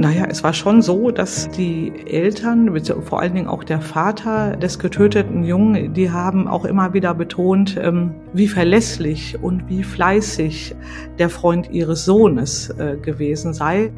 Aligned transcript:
Naja, 0.00 0.24
es 0.30 0.42
war 0.42 0.54
schon 0.54 0.80
so, 0.80 1.10
dass 1.10 1.50
die 1.50 1.92
Eltern, 2.06 2.74
vor 3.02 3.20
allen 3.20 3.34
Dingen 3.34 3.48
auch 3.48 3.62
der 3.62 3.82
Vater 3.82 4.56
des 4.56 4.78
getöteten 4.78 5.44
Jungen, 5.44 5.92
die 5.92 6.10
haben 6.10 6.48
auch 6.48 6.64
immer 6.64 6.94
wieder 6.94 7.12
betont, 7.12 7.76
ähm, 7.76 8.14
wie 8.32 8.48
verlässlich 8.48 9.36
und 9.42 9.68
wie 9.68 9.82
fleißig 9.82 10.74
der 11.18 11.28
Freund 11.28 11.70
ihres 11.70 12.06
Sohnes 12.06 12.70
äh, 12.70 12.96
gewesen 12.96 13.52
sei. 13.52 13.92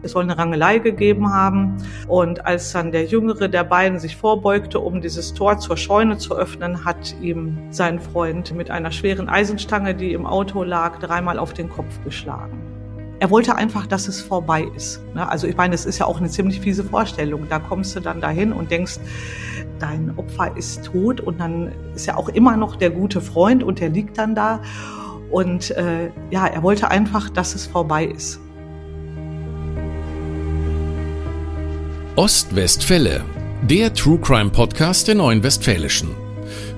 Es 0.00 0.12
soll 0.12 0.22
eine 0.22 0.38
Rangelei 0.38 0.78
gegeben 0.78 1.30
haben. 1.30 1.76
Und 2.08 2.46
als 2.46 2.72
dann 2.72 2.90
der 2.90 3.04
Jüngere 3.04 3.50
der 3.50 3.64
beiden 3.64 3.98
sich 3.98 4.16
vorbeugte, 4.16 4.80
um 4.80 5.02
dieses 5.02 5.34
Tor 5.34 5.58
zur 5.58 5.76
Scheune 5.76 6.16
zu 6.16 6.34
öffnen, 6.34 6.86
hat 6.86 7.14
ihm 7.20 7.58
sein 7.68 8.00
Freund 8.00 8.54
mit 8.54 8.70
einer 8.70 8.90
schweren 8.90 9.28
Eisenstange, 9.28 9.94
die 9.94 10.14
im 10.14 10.24
Auto 10.24 10.62
lag, 10.64 10.98
dreimal 10.98 11.38
auf 11.38 11.52
den 11.52 11.68
Kopf 11.68 12.02
geschlagen. 12.04 12.79
Er 13.20 13.28
wollte 13.28 13.54
einfach, 13.54 13.86
dass 13.86 14.08
es 14.08 14.22
vorbei 14.22 14.66
ist. 14.74 15.02
Ne? 15.14 15.28
Also 15.28 15.46
ich 15.46 15.54
meine, 15.54 15.74
es 15.74 15.84
ist 15.84 15.98
ja 15.98 16.06
auch 16.06 16.18
eine 16.18 16.30
ziemlich 16.30 16.58
fiese 16.58 16.82
Vorstellung. 16.82 17.46
Da 17.50 17.58
kommst 17.58 17.94
du 17.94 18.00
dann 18.00 18.22
dahin 18.22 18.50
und 18.50 18.70
denkst, 18.70 18.98
dein 19.78 20.14
Opfer 20.16 20.56
ist 20.56 20.86
tot 20.86 21.20
und 21.20 21.38
dann 21.38 21.70
ist 21.94 22.08
er 22.08 22.16
auch 22.16 22.30
immer 22.30 22.56
noch 22.56 22.76
der 22.76 22.88
gute 22.88 23.20
Freund 23.20 23.62
und 23.62 23.78
der 23.78 23.90
liegt 23.90 24.16
dann 24.16 24.34
da. 24.34 24.62
Und 25.30 25.70
äh, 25.72 26.10
ja, 26.30 26.46
er 26.46 26.62
wollte 26.62 26.90
einfach, 26.90 27.28
dass 27.28 27.54
es 27.54 27.66
vorbei 27.66 28.06
ist. 28.06 28.40
Ostwestfälle, 32.16 33.22
der 33.62 33.92
True 33.92 34.18
Crime 34.18 34.50
Podcast 34.50 35.08
der 35.08 35.16
Neuen 35.16 35.42
Westfälischen. 35.42 36.29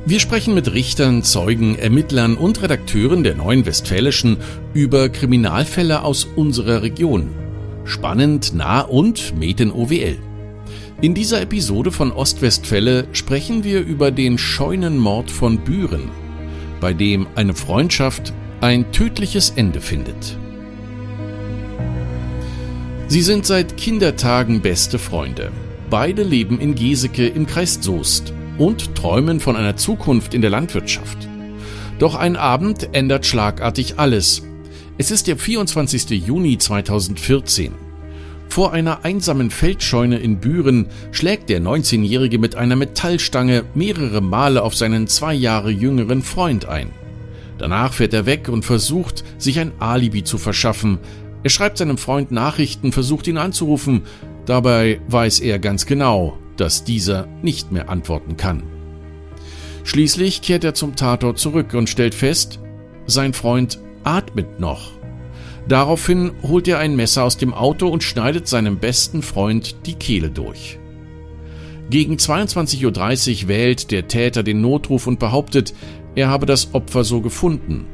Wir 0.05 0.19
sprechen 0.19 0.55
mit 0.55 0.73
Richtern, 0.73 1.23
Zeugen, 1.23 1.79
Ermittlern 1.79 2.37
und 2.37 2.61
Redakteuren 2.61 3.23
der 3.23 3.37
Neuen 3.37 3.67
Westfälischen 3.67 4.39
über 4.75 5.09
Kriminalfälle 5.09 6.03
aus 6.03 6.25
unserer 6.25 6.83
Region. 6.83 7.31
Spannend, 7.85 8.53
nah 8.53 8.81
und 8.81 9.39
Meten 9.39 9.71
OWL. 9.71 10.19
In 11.01 11.15
dieser 11.15 11.41
Episode 11.41 11.93
von 11.93 12.11
Ostwestfälle 12.11 13.07
sprechen 13.13 13.63
wir 13.63 13.81
über 13.81 14.11
den 14.11 14.39
Scheunenmord 14.39 15.31
von 15.31 15.59
Büren, 15.59 16.11
bei 16.81 16.93
dem 16.93 17.29
eine 17.37 17.55
Freundschaft 17.55 18.33
ein 18.61 18.91
tödliches 18.91 19.51
Ende 19.51 19.81
findet. 19.81 20.37
Sie 23.07 23.23
sind 23.23 23.47
seit 23.47 23.77
Kindertagen 23.77 24.63
beste 24.63 24.99
Freunde. 24.99 25.53
Beide 25.91 26.25
leben 26.25 26.59
in 26.59 26.75
Geseke 26.75 27.29
im 27.29 27.47
Kreis 27.47 27.79
Soest 27.81 28.35
und 28.59 28.95
träumen 28.95 29.41
von 29.41 29.57
einer 29.57 29.77
Zukunft 29.77 30.35
in 30.35 30.43
der 30.43 30.51
Landwirtschaft. 30.51 31.29
Doch 31.99 32.15
ein 32.15 32.37
Abend 32.37 32.89
ändert 32.93 33.27
schlagartig 33.27 33.95
alles. 33.99 34.43
Es 34.99 35.11
ist 35.11 35.27
der 35.27 35.37
24. 35.37 36.11
Juni 36.11 36.59
2014. 36.59 37.73
Vor 38.49 38.73
einer 38.73 39.05
einsamen 39.05 39.51
Feldscheune 39.51 40.19
in 40.19 40.39
Büren 40.39 40.89
schlägt 41.11 41.49
der 41.49 41.61
19-Jährige 41.63 42.39
mit 42.39 42.55
einer 42.55 42.77
Metallstange 42.77 43.65
mehrere 43.75 44.21
Male 44.21 44.63
auf 44.63 44.75
seinen 44.75 45.07
zwei 45.07 45.33
Jahre 45.33 45.71
jüngeren 45.71 46.23
Freund 46.23 46.67
ein. 46.67 46.91
Danach 47.57 47.95
fährt 47.95 48.13
er 48.13 48.27
weg 48.27 48.49
und 48.49 48.65
versucht, 48.65 49.25
sich 49.39 49.59
ein 49.59 49.73
Alibi 49.79 50.25
zu 50.25 50.37
verschaffen. 50.37 50.99
Er 51.43 51.51
schreibt 51.51 51.79
seinem 51.79 51.97
Freund 51.97 52.31
Nachrichten, 52.31 52.93
versucht 52.93 53.27
ihn 53.27 53.39
anzurufen. 53.39 54.03
Dabei 54.45 55.01
weiß 55.09 55.41
er 55.41 55.59
ganz 55.59 55.87
genau, 55.87 56.37
dass 56.57 56.85
dieser 56.85 57.27
nicht 57.43 57.73
mehr 57.73 57.89
antworten 57.89 58.37
kann. 58.37 58.63
Schließlich 59.85 60.43
kehrt 60.43 60.65
er 60.65 60.75
zum 60.75 60.97
Tatort 60.97 61.39
zurück 61.39 61.75
und 61.75 61.89
stellt 61.89 62.15
fest, 62.15 62.61
sein 63.07 63.33
Freund 63.33 63.81
atmet 64.05 64.61
noch. 64.61 64.93
Daraufhin 65.69 66.33
holt 66.43 66.67
er 66.69 66.79
ein 66.79 66.97
Messer 66.97 67.25
aus 67.25 67.37
dem 67.37 67.55
Auto 67.55 67.89
und 67.89 68.03
schneidet 68.03 68.49
seinem 68.49 68.79
besten 68.79 69.23
Freund 69.23 69.87
die 69.87 69.95
Kehle 69.95 70.31
durch. 70.31 70.79
Gegen 71.91 72.17
22.30 72.17 73.43
Uhr 73.43 73.49
wählt 73.49 73.91
der 73.91 74.09
Täter 74.09 74.43
den 74.43 74.61
Notruf 74.61 75.07
und 75.07 75.19
behauptet, 75.19 75.75
er 76.15 76.29
habe 76.29 76.47
das 76.47 76.75
Opfer 76.75 77.05
so 77.05 77.21
gefunden. 77.21 77.87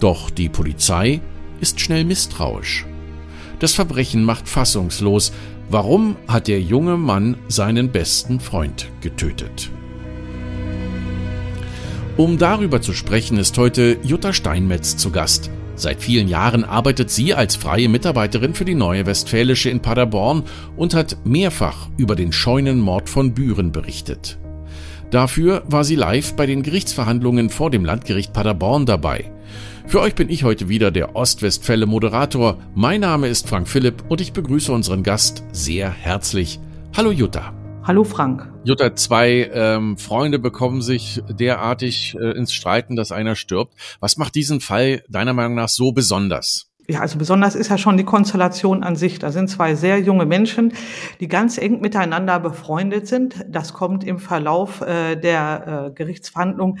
Doch 0.00 0.30
die 0.30 0.48
Polizei 0.48 1.20
ist 1.60 1.80
schnell 1.80 2.04
misstrauisch. 2.04 2.86
Das 3.58 3.74
Verbrechen 3.74 4.24
macht 4.24 4.48
fassungslos, 4.48 5.32
Warum 5.70 6.16
hat 6.28 6.48
der 6.48 6.60
junge 6.60 6.96
Mann 6.96 7.36
seinen 7.48 7.90
besten 7.90 8.38
Freund 8.38 8.90
getötet? 9.00 9.70
Um 12.16 12.38
darüber 12.38 12.80
zu 12.80 12.92
sprechen, 12.92 13.38
ist 13.38 13.58
heute 13.58 13.96
Jutta 14.02 14.32
Steinmetz 14.32 14.96
zu 14.96 15.10
Gast. 15.10 15.50
Seit 15.74 16.00
vielen 16.00 16.28
Jahren 16.28 16.62
arbeitet 16.62 17.10
sie 17.10 17.34
als 17.34 17.56
freie 17.56 17.88
Mitarbeiterin 17.88 18.54
für 18.54 18.64
die 18.64 18.76
Neue 18.76 19.06
Westfälische 19.06 19.70
in 19.70 19.80
Paderborn 19.80 20.44
und 20.76 20.94
hat 20.94 21.16
mehrfach 21.24 21.88
über 21.96 22.14
den 22.14 22.30
Scheunenmord 22.30 23.08
von 23.08 23.34
Büren 23.34 23.72
berichtet. 23.72 24.38
Dafür 25.10 25.64
war 25.66 25.82
sie 25.82 25.96
live 25.96 26.34
bei 26.34 26.46
den 26.46 26.62
Gerichtsverhandlungen 26.62 27.50
vor 27.50 27.70
dem 27.70 27.84
Landgericht 27.84 28.32
Paderborn 28.32 28.86
dabei. 28.86 29.33
Für 29.86 30.00
euch 30.00 30.14
bin 30.14 30.28
ich 30.30 30.44
heute 30.44 30.68
wieder 30.68 30.90
der 30.90 31.14
Ostwestfälle 31.14 31.86
Moderator. 31.86 32.58
Mein 32.74 33.00
Name 33.00 33.28
ist 33.28 33.48
Frank 33.48 33.68
Philipp 33.68 34.02
und 34.08 34.20
ich 34.20 34.32
begrüße 34.32 34.72
unseren 34.72 35.02
Gast 35.02 35.44
sehr 35.52 35.90
herzlich. 35.90 36.58
Hallo 36.96 37.12
Jutta. 37.12 37.52
Hallo 37.84 38.02
Frank. 38.02 38.50
Jutta, 38.64 38.96
zwei 38.96 39.50
ähm, 39.52 39.98
Freunde 39.98 40.38
bekommen 40.38 40.80
sich 40.80 41.22
derartig 41.28 42.16
äh, 42.18 42.30
ins 42.30 42.52
Streiten, 42.52 42.96
dass 42.96 43.12
einer 43.12 43.36
stirbt. 43.36 43.74
Was 44.00 44.16
macht 44.16 44.34
diesen 44.34 44.60
Fall 44.60 45.04
deiner 45.08 45.34
Meinung 45.34 45.54
nach 45.54 45.68
so 45.68 45.92
besonders? 45.92 46.70
Ja, 46.86 47.00
also 47.00 47.16
besonders 47.16 47.54
ist 47.54 47.70
ja 47.70 47.78
schon 47.78 47.96
die 47.96 48.04
Konstellation 48.04 48.82
an 48.82 48.94
sich. 48.94 49.18
Da 49.18 49.32
sind 49.32 49.48
zwei 49.48 49.74
sehr 49.74 50.00
junge 50.00 50.26
Menschen, 50.26 50.74
die 51.18 51.28
ganz 51.28 51.56
eng 51.56 51.80
miteinander 51.80 52.38
befreundet 52.38 53.06
sind. 53.06 53.44
Das 53.48 53.72
kommt 53.72 54.04
im 54.04 54.18
Verlauf 54.18 54.82
äh, 54.82 55.16
der 55.16 55.86
äh, 55.88 55.94
Gerichtsverhandlung 55.94 56.78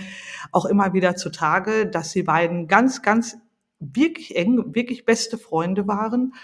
auch 0.52 0.66
immer 0.66 0.92
wieder 0.92 1.16
zutage, 1.16 1.86
dass 1.86 2.10
sie 2.10 2.22
beiden 2.22 2.68
ganz, 2.68 3.00
ganz 3.00 3.38
wirklich 3.80 4.36
eng, 4.36 4.74
wirklich 4.74 5.06
beste 5.06 5.38
Freunde 5.38 5.88
waren 5.88 6.34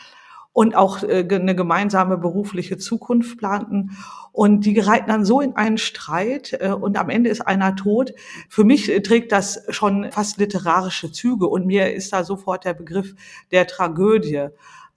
und 0.52 0.74
auch 0.74 1.02
äh, 1.02 1.26
eine 1.30 1.54
gemeinsame 1.54 2.18
berufliche 2.18 2.78
Zukunft 2.78 3.38
planten. 3.38 3.96
Und 4.32 4.64
die 4.64 4.74
geraten 4.74 5.08
dann 5.08 5.24
so 5.24 5.40
in 5.40 5.56
einen 5.56 5.78
Streit 5.78 6.56
äh, 6.60 6.70
und 6.70 6.98
am 6.98 7.10
Ende 7.10 7.30
ist 7.30 7.40
einer 7.40 7.76
tot. 7.76 8.12
Für 8.48 8.64
mich 8.64 8.90
äh, 8.90 9.00
trägt 9.00 9.32
das 9.32 9.64
schon 9.68 10.10
fast 10.12 10.38
literarische 10.38 11.12
Züge 11.12 11.46
und 11.46 11.66
mir 11.66 11.92
ist 11.92 12.12
da 12.12 12.24
sofort 12.24 12.64
der 12.64 12.74
Begriff 12.74 13.14
der 13.50 13.66
Tragödie 13.66 14.48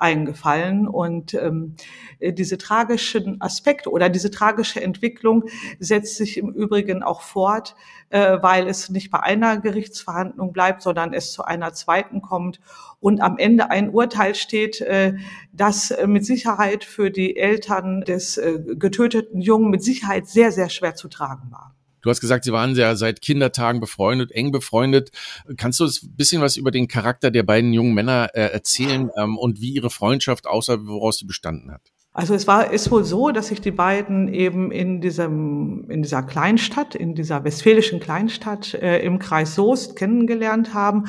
eingefallen. 0.03 0.87
Und 0.87 1.33
ähm, 1.33 1.75
diese 2.21 2.57
tragischen 2.57 3.41
Aspekte 3.41 3.89
oder 3.89 4.09
diese 4.09 4.29
tragische 4.29 4.81
Entwicklung 4.81 5.45
setzt 5.79 6.17
sich 6.17 6.37
im 6.37 6.49
Übrigen 6.49 7.01
auch 7.01 7.21
fort, 7.21 7.75
äh, 8.09 8.37
weil 8.41 8.67
es 8.67 8.89
nicht 8.89 9.09
bei 9.09 9.21
einer 9.21 9.59
Gerichtsverhandlung 9.59 10.51
bleibt, 10.51 10.81
sondern 10.81 11.13
es 11.13 11.31
zu 11.31 11.45
einer 11.45 11.73
zweiten 11.73 12.21
kommt 12.21 12.59
und 12.99 13.21
am 13.21 13.37
Ende 13.37 13.71
ein 13.71 13.89
Urteil 13.89 14.35
steht, 14.35 14.81
äh, 14.81 15.15
das 15.53 15.93
mit 16.05 16.25
Sicherheit 16.25 16.83
für 16.83 17.09
die 17.09 17.37
Eltern 17.37 18.01
des 18.01 18.37
äh, 18.37 18.59
getöteten 18.75 19.41
Jungen 19.41 19.69
mit 19.69 19.83
Sicherheit 19.83 20.27
sehr, 20.27 20.51
sehr 20.51 20.69
schwer 20.69 20.95
zu 20.95 21.07
tragen 21.07 21.49
war. 21.51 21.73
Du 22.03 22.09
hast 22.09 22.19
gesagt, 22.19 22.43
Sie 22.43 22.51
waren 22.51 22.75
ja 22.75 22.95
seit 22.95 23.21
Kindertagen 23.21 23.79
befreundet, 23.79 24.31
eng 24.31 24.51
befreundet. 24.51 25.11
Kannst 25.57 25.79
du 25.79 25.85
uns 25.85 26.03
ein 26.03 26.15
bisschen 26.15 26.41
was 26.41 26.57
über 26.57 26.69
den 26.69 26.87
Charakter 26.87 27.31
der 27.31 27.43
beiden 27.43 27.73
jungen 27.73 27.93
Männer 27.93 28.29
äh, 28.33 28.41
erzählen 28.51 29.09
ähm, 29.17 29.37
und 29.37 29.61
wie 29.61 29.71
ihre 29.71 29.89
Freundschaft 29.89 30.45
außer 30.45 30.85
woraus 30.85 31.17
sie 31.17 31.25
bestanden 31.25 31.71
hat? 31.71 31.81
Also 32.11 32.35
es 32.35 32.45
war 32.45 32.71
ist 32.71 32.91
wohl 32.91 33.05
so, 33.05 33.31
dass 33.31 33.47
sich 33.47 33.61
die 33.61 33.71
beiden 33.71 34.31
eben 34.31 34.71
in 34.71 35.01
diesem 35.01 35.89
in 35.89 36.03
dieser 36.03 36.21
Kleinstadt, 36.21 36.93
in 36.93 37.15
dieser 37.15 37.43
westfälischen 37.43 37.99
Kleinstadt 37.99 38.75
äh, 38.75 38.99
im 38.99 39.17
Kreis 39.17 39.55
Soest 39.55 39.95
kennengelernt 39.95 40.73
haben. 40.73 41.05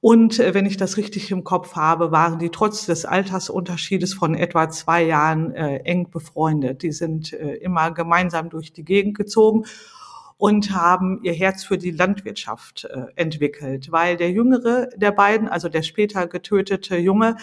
Und 0.00 0.38
äh, 0.38 0.54
wenn 0.54 0.64
ich 0.64 0.78
das 0.78 0.96
richtig 0.96 1.30
im 1.30 1.44
Kopf 1.44 1.74
habe, 1.74 2.10
waren 2.12 2.38
die 2.38 2.48
trotz 2.48 2.86
des 2.86 3.04
Altersunterschiedes 3.04 4.14
von 4.14 4.34
etwa 4.34 4.70
zwei 4.70 5.04
Jahren 5.04 5.52
äh, 5.54 5.78
eng 5.80 6.08
befreundet. 6.10 6.82
Die 6.82 6.92
sind 6.92 7.34
äh, 7.34 7.56
immer 7.56 7.90
gemeinsam 7.90 8.48
durch 8.48 8.72
die 8.72 8.84
Gegend 8.84 9.18
gezogen 9.18 9.64
und 10.40 10.74
haben 10.74 11.20
ihr 11.22 11.34
Herz 11.34 11.64
für 11.64 11.76
die 11.76 11.90
Landwirtschaft 11.90 12.86
äh, 12.86 13.04
entwickelt, 13.14 13.92
weil 13.92 14.16
der 14.16 14.30
jüngere 14.30 14.88
der 14.96 15.12
beiden, 15.12 15.48
also 15.48 15.68
der 15.68 15.82
später 15.82 16.26
getötete 16.26 16.96
Junge, 16.96 17.36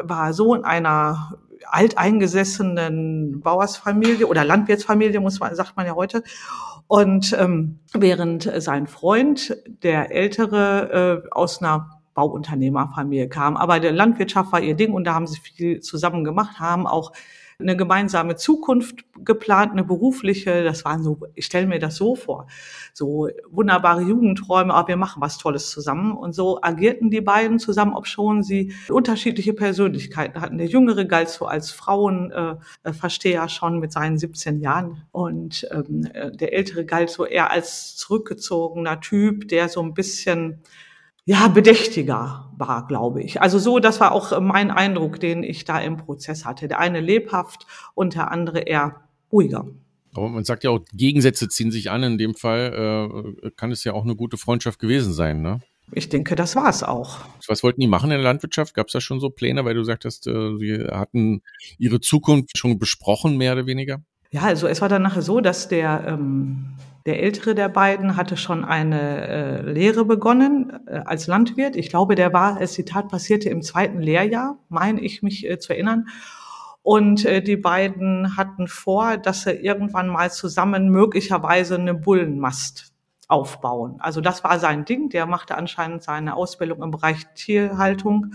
war 0.00 0.32
Sohn 0.32 0.64
einer 0.64 1.40
alteingesessenen 1.66 3.40
Bauersfamilie 3.40 4.28
oder 4.28 4.44
Landwirtsfamilie, 4.44 5.18
muss 5.18 5.40
man, 5.40 5.56
sagt 5.56 5.76
man 5.76 5.86
ja 5.86 5.96
heute. 5.96 6.22
Und 6.86 7.36
ähm, 7.36 7.80
während 7.92 8.48
sein 8.58 8.86
Freund, 8.86 9.56
der 9.82 10.12
ältere, 10.12 11.24
äh, 11.26 11.28
aus 11.32 11.60
einer 11.60 12.00
Bauunternehmerfamilie 12.14 13.28
kam. 13.28 13.56
Aber 13.56 13.80
der 13.80 13.90
Landwirtschaft 13.90 14.52
war 14.52 14.60
ihr 14.60 14.74
Ding 14.74 14.92
und 14.92 15.02
da 15.02 15.14
haben 15.14 15.26
sie 15.26 15.40
viel 15.40 15.80
zusammen 15.80 16.22
gemacht, 16.22 16.60
haben 16.60 16.86
auch 16.86 17.10
eine 17.58 17.76
gemeinsame 17.76 18.36
Zukunft 18.36 19.04
geplant, 19.24 19.72
eine 19.72 19.84
berufliche. 19.84 20.64
Das 20.64 20.84
waren 20.84 21.02
so, 21.02 21.20
ich 21.34 21.46
stelle 21.46 21.66
mir 21.66 21.78
das 21.78 21.96
so 21.96 22.14
vor, 22.16 22.46
so 22.92 23.28
wunderbare 23.50 24.02
Jugendträume, 24.02 24.74
aber 24.74 24.88
wir 24.88 24.96
machen 24.96 25.22
was 25.22 25.38
Tolles 25.38 25.70
zusammen. 25.70 26.12
Und 26.12 26.34
so 26.34 26.60
agierten 26.62 27.10
die 27.10 27.20
beiden 27.20 27.58
zusammen, 27.58 27.94
ob 27.94 28.06
schon 28.06 28.42
sie 28.42 28.74
unterschiedliche 28.88 29.52
Persönlichkeiten 29.54 30.40
hatten. 30.40 30.58
Der 30.58 30.66
Jüngere 30.66 31.04
galt 31.04 31.28
so 31.28 31.46
als 31.46 31.70
Frauenversteher 31.70 33.44
äh, 33.44 33.48
schon 33.48 33.78
mit 33.78 33.92
seinen 33.92 34.18
17 34.18 34.60
Jahren 34.60 35.02
und 35.12 35.66
ähm, 35.70 36.08
der 36.34 36.52
Ältere 36.52 36.84
galt 36.84 37.10
so 37.10 37.24
eher 37.24 37.50
als 37.50 37.96
zurückgezogener 37.96 39.00
Typ, 39.00 39.48
der 39.48 39.68
so 39.68 39.82
ein 39.82 39.94
bisschen 39.94 40.62
ja, 41.24 41.48
bedächtiger 41.48 42.50
war, 42.56 42.86
glaube 42.86 43.22
ich. 43.22 43.40
Also 43.40 43.58
so, 43.58 43.78
das 43.78 44.00
war 44.00 44.12
auch 44.12 44.38
mein 44.40 44.70
Eindruck, 44.70 45.20
den 45.20 45.42
ich 45.42 45.64
da 45.64 45.80
im 45.80 45.96
Prozess 45.96 46.44
hatte. 46.44 46.68
Der 46.68 46.78
eine 46.78 47.00
lebhaft 47.00 47.66
und 47.94 48.14
der 48.14 48.30
andere 48.30 48.60
eher 48.60 49.00
ruhiger. 49.32 49.66
Aber 50.14 50.28
man 50.28 50.44
sagt 50.44 50.64
ja 50.64 50.70
auch, 50.70 50.80
Gegensätze 50.92 51.48
ziehen 51.48 51.70
sich 51.70 51.90
an. 51.90 52.02
In 52.02 52.18
dem 52.18 52.34
Fall 52.34 53.42
äh, 53.42 53.50
kann 53.56 53.72
es 53.72 53.84
ja 53.84 53.94
auch 53.94 54.04
eine 54.04 54.14
gute 54.14 54.36
Freundschaft 54.36 54.78
gewesen 54.78 55.12
sein, 55.12 55.42
ne? 55.42 55.60
Ich 55.92 56.08
denke, 56.08 56.34
das 56.34 56.56
war 56.56 56.68
es 56.68 56.82
auch. 56.82 57.18
Was 57.46 57.62
wollten 57.62 57.80
die 57.80 57.86
machen 57.86 58.10
in 58.10 58.16
der 58.16 58.22
Landwirtschaft? 58.22 58.74
Gab 58.74 58.86
es 58.86 58.92
da 58.94 59.00
schon 59.00 59.20
so 59.20 59.28
Pläne, 59.28 59.64
weil 59.64 59.74
du 59.74 59.82
sagtest, 59.82 60.26
äh, 60.26 60.56
sie 60.56 60.86
hatten 60.90 61.42
ihre 61.78 62.00
Zukunft 62.00 62.56
schon 62.56 62.78
besprochen, 62.78 63.36
mehr 63.36 63.52
oder 63.52 63.66
weniger? 63.66 64.02
Ja, 64.30 64.42
also 64.42 64.66
es 64.66 64.80
war 64.80 64.88
dann 64.88 65.02
nachher 65.02 65.22
so, 65.22 65.40
dass 65.40 65.68
der 65.68 66.04
ähm, 66.06 66.74
der 67.06 67.22
ältere 67.22 67.54
der 67.54 67.68
beiden 67.68 68.16
hatte 68.16 68.36
schon 68.36 68.64
eine 68.64 69.26
äh, 69.28 69.60
Lehre 69.62 70.06
begonnen 70.06 70.86
äh, 70.86 71.02
als 71.04 71.26
Landwirt. 71.26 71.76
Ich 71.76 71.90
glaube, 71.90 72.14
der 72.14 72.32
war, 72.32 72.56
als 72.56 72.72
die 72.72 72.86
Tat 72.86 73.08
passierte, 73.08 73.50
im 73.50 73.60
zweiten 73.60 74.00
Lehrjahr, 74.00 74.58
meine 74.68 75.00
ich 75.00 75.22
mich 75.22 75.48
äh, 75.48 75.58
zu 75.58 75.74
erinnern. 75.74 76.06
Und 76.82 77.24
äh, 77.24 77.42
die 77.42 77.56
beiden 77.56 78.36
hatten 78.36 78.68
vor, 78.68 79.18
dass 79.18 79.42
sie 79.42 79.52
irgendwann 79.52 80.08
mal 80.08 80.30
zusammen 80.30 80.88
möglicherweise 80.88 81.74
eine 81.74 81.94
Bullenmast 81.94 82.94
aufbauen. 83.28 83.96
Also 84.00 84.20
das 84.20 84.44
war 84.44 84.58
sein 84.58 84.84
Ding. 84.84 85.10
Der 85.10 85.26
machte 85.26 85.56
anscheinend 85.56 86.02
seine 86.02 86.36
Ausbildung 86.36 86.82
im 86.82 86.90
Bereich 86.90 87.26
Tierhaltung, 87.34 88.32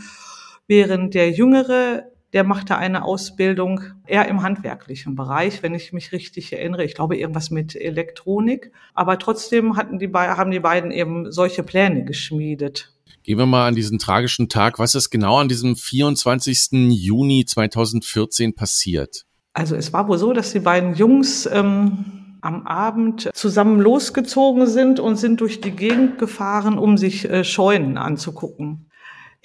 während 0.68 1.16
der 1.16 1.31
Jüngere 1.31 2.12
der 2.34 2.44
machte 2.44 2.78
eine 2.78 3.04
Ausbildung 3.04 3.81
eher 4.06 4.28
im 4.28 4.44
handwerklichen 4.44 5.16
Bereich, 5.16 5.64
wenn 5.64 5.74
ich 5.74 5.94
mich 5.94 6.12
richtig 6.12 6.54
erinnere. 6.54 6.84
Ich 6.84 6.94
glaube 6.94 7.18
irgendwas 7.18 7.50
mit 7.50 7.76
Elektronik. 7.76 8.72
Aber 8.94 9.18
trotzdem 9.18 9.76
hatten 9.76 9.98
die 9.98 10.10
haben 10.14 10.52
die 10.52 10.60
beiden 10.60 10.92
eben 10.92 11.31
solche 11.31 11.64
Pläne 11.64 12.06
geschmiedet. 12.06 12.94
Gehen 13.24 13.38
wir 13.38 13.46
mal 13.46 13.68
an 13.68 13.76
diesen 13.76 14.00
tragischen 14.00 14.48
Tag. 14.48 14.80
Was 14.80 14.96
ist 14.96 15.10
genau 15.10 15.38
an 15.38 15.50
diesem 15.50 15.76
24. 15.76 16.70
Juni 16.92 17.46
2014 17.46 18.54
passiert? 18.54 19.26
Also 19.54 19.76
es 19.76 19.92
war 19.92 20.08
wohl 20.08 20.18
so, 20.18 20.31
dass 20.31 20.52
die 20.52 20.60
beiden 20.60 20.96
Jungs 20.96 21.48
ähm, 21.48 22.38
am 22.42 22.66
Abend 22.66 23.30
zusammen 23.34 23.81
losgezogen 23.81 24.68
sind 24.68 25.00
und 25.00 25.18
sind 25.18 25.42
durch 25.42 25.62
die 25.62 25.72
Gegend 25.72 26.18
gefahren, 26.20 26.78
um 26.78 26.98
sich 26.98 27.30
äh, 27.30 27.44
Scheunen 27.44 27.98
anzugucken. 27.98 28.88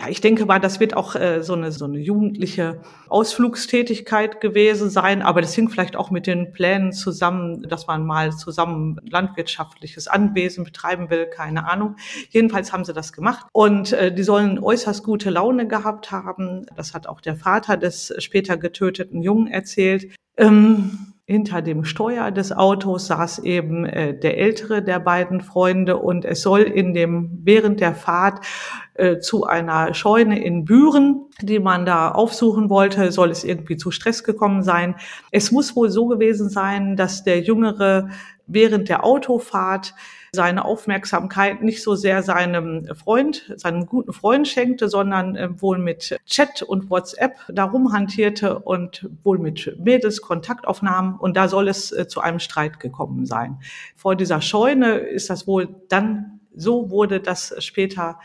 Ja, 0.01 0.09
ich 0.09 0.21
denke 0.21 0.45
mal, 0.45 0.59
das 0.59 0.81
wird 0.81 0.97
auch 0.97 1.15
äh, 1.15 1.43
so, 1.45 1.53
eine, 1.53 1.71
so 1.71 1.85
eine 1.85 1.99
jugendliche 1.99 2.81
Ausflugstätigkeit 3.09 4.41
gewesen 4.41 4.91
sein, 4.91 5.23
aber 5.23 5.41
das 5.41 5.55
hing 5.55 5.69
vielleicht 5.69 5.95
auch 5.95 6.11
mit 6.11 6.27
den 6.27 6.51
Plänen 6.51 6.93
zusammen, 6.93 7.63
dass 7.63 7.87
man 7.87 8.05
mal 8.05 8.33
zusammen 8.33 8.99
landwirtschaftliches 9.09 10.09
Anwesen 10.09 10.65
betreiben 10.65 11.11
will, 11.11 11.27
keine 11.27 11.69
Ahnung. 11.69 11.95
Jedenfalls 12.31 12.73
haben 12.73 12.85
sie 12.85 12.93
das 12.93 13.13
gemacht 13.13 13.47
und 13.53 13.93
äh, 13.93 14.13
die 14.13 14.25
sollen 14.25 14.59
äußerst 14.59 15.05
gute 15.05 15.31
Laune 15.31 15.69
gehabt 15.69 16.11
haben. 16.11 16.67
Das 16.75 16.93
hat 16.93 17.07
auch 17.07 17.21
der 17.21 17.37
Vater 17.37 17.77
des 17.77 18.13
später 18.19 18.57
getöteten 18.57 19.23
Jungen 19.23 19.47
erzählt. 19.47 20.13
Ähm, 20.37 21.14
hinter 21.27 21.63
dem 21.63 21.85
Steuer 21.85 22.31
des 22.31 22.53
Autos 22.53 23.07
saß 23.07 23.39
eben 23.41 23.87
äh, 23.87 24.19
der 24.19 24.37
ältere 24.37 24.83
der 24.83 24.99
beiden 24.99 25.41
Freunde 25.41 25.97
und 25.97 26.27
es 26.27 26.43
soll 26.43 26.61
in 26.61 26.93
dem 26.93 27.41
während 27.43 27.81
der 27.81 27.95
Fahrt 27.95 28.45
äh, 28.93 29.19
zu 29.19 29.45
einer 29.45 29.95
Scheune 29.95 30.45
in 30.45 30.67
Büren, 30.67 31.23
die 31.41 31.61
man 31.61 31.87
da 31.87 32.11
aufsuchen 32.11 32.69
wollte, 32.69 33.11
soll 33.11 33.31
es 33.31 33.43
irgendwie 33.43 33.79
zu 33.79 33.91
Stress 33.91 34.23
gekommen 34.23 34.63
sein. 34.63 34.97
Es 35.31 35.51
muss 35.51 35.75
wohl 35.75 35.89
so 35.89 36.07
gewesen 36.09 36.51
sein, 36.51 36.95
dass 36.95 37.25
der 37.25 37.41
Jüngere 37.41 38.11
während 38.47 38.91
der 38.91 39.03
Autofahrt 39.03 39.95
seine 40.35 40.65
Aufmerksamkeit 40.65 41.63
nicht 41.63 41.83
so 41.83 41.95
sehr 41.95 42.23
seinem 42.23 42.87
Freund, 42.95 43.55
seinem 43.57 43.87
guten 43.87 44.13
Freund 44.13 44.47
schenkte, 44.47 44.89
sondern 44.89 45.37
äh, 45.37 45.63
wohl 45.63 45.79
mit 45.79 46.19
Chat 46.27 46.63
und 46.63 46.91
WhatsApp 46.91 47.37
darum 47.49 47.93
hantierte 47.93 48.59
und 48.59 49.09
wohl 49.23 49.39
mit 49.39 49.77
Mädels 49.79 50.21
Kontaktaufnahmen 50.21 51.15
und 51.15 51.37
da 51.37 51.49
soll 51.49 51.69
es 51.69 51.93
äh, 51.93 52.07
zu 52.07 52.21
einem 52.21 52.41
Streit 52.41 52.81
gekommen 52.81 53.25
sein. 53.25 53.59
Vor 53.97 54.17
dieser 54.17 54.43
Scheune 54.43 54.97
ist 54.97 55.31
das 55.31 55.47
wohl 55.47 55.75
dann, 55.89 56.41
so 56.55 56.91
wurde 56.91 57.21
das 57.21 57.55
später 57.65 58.19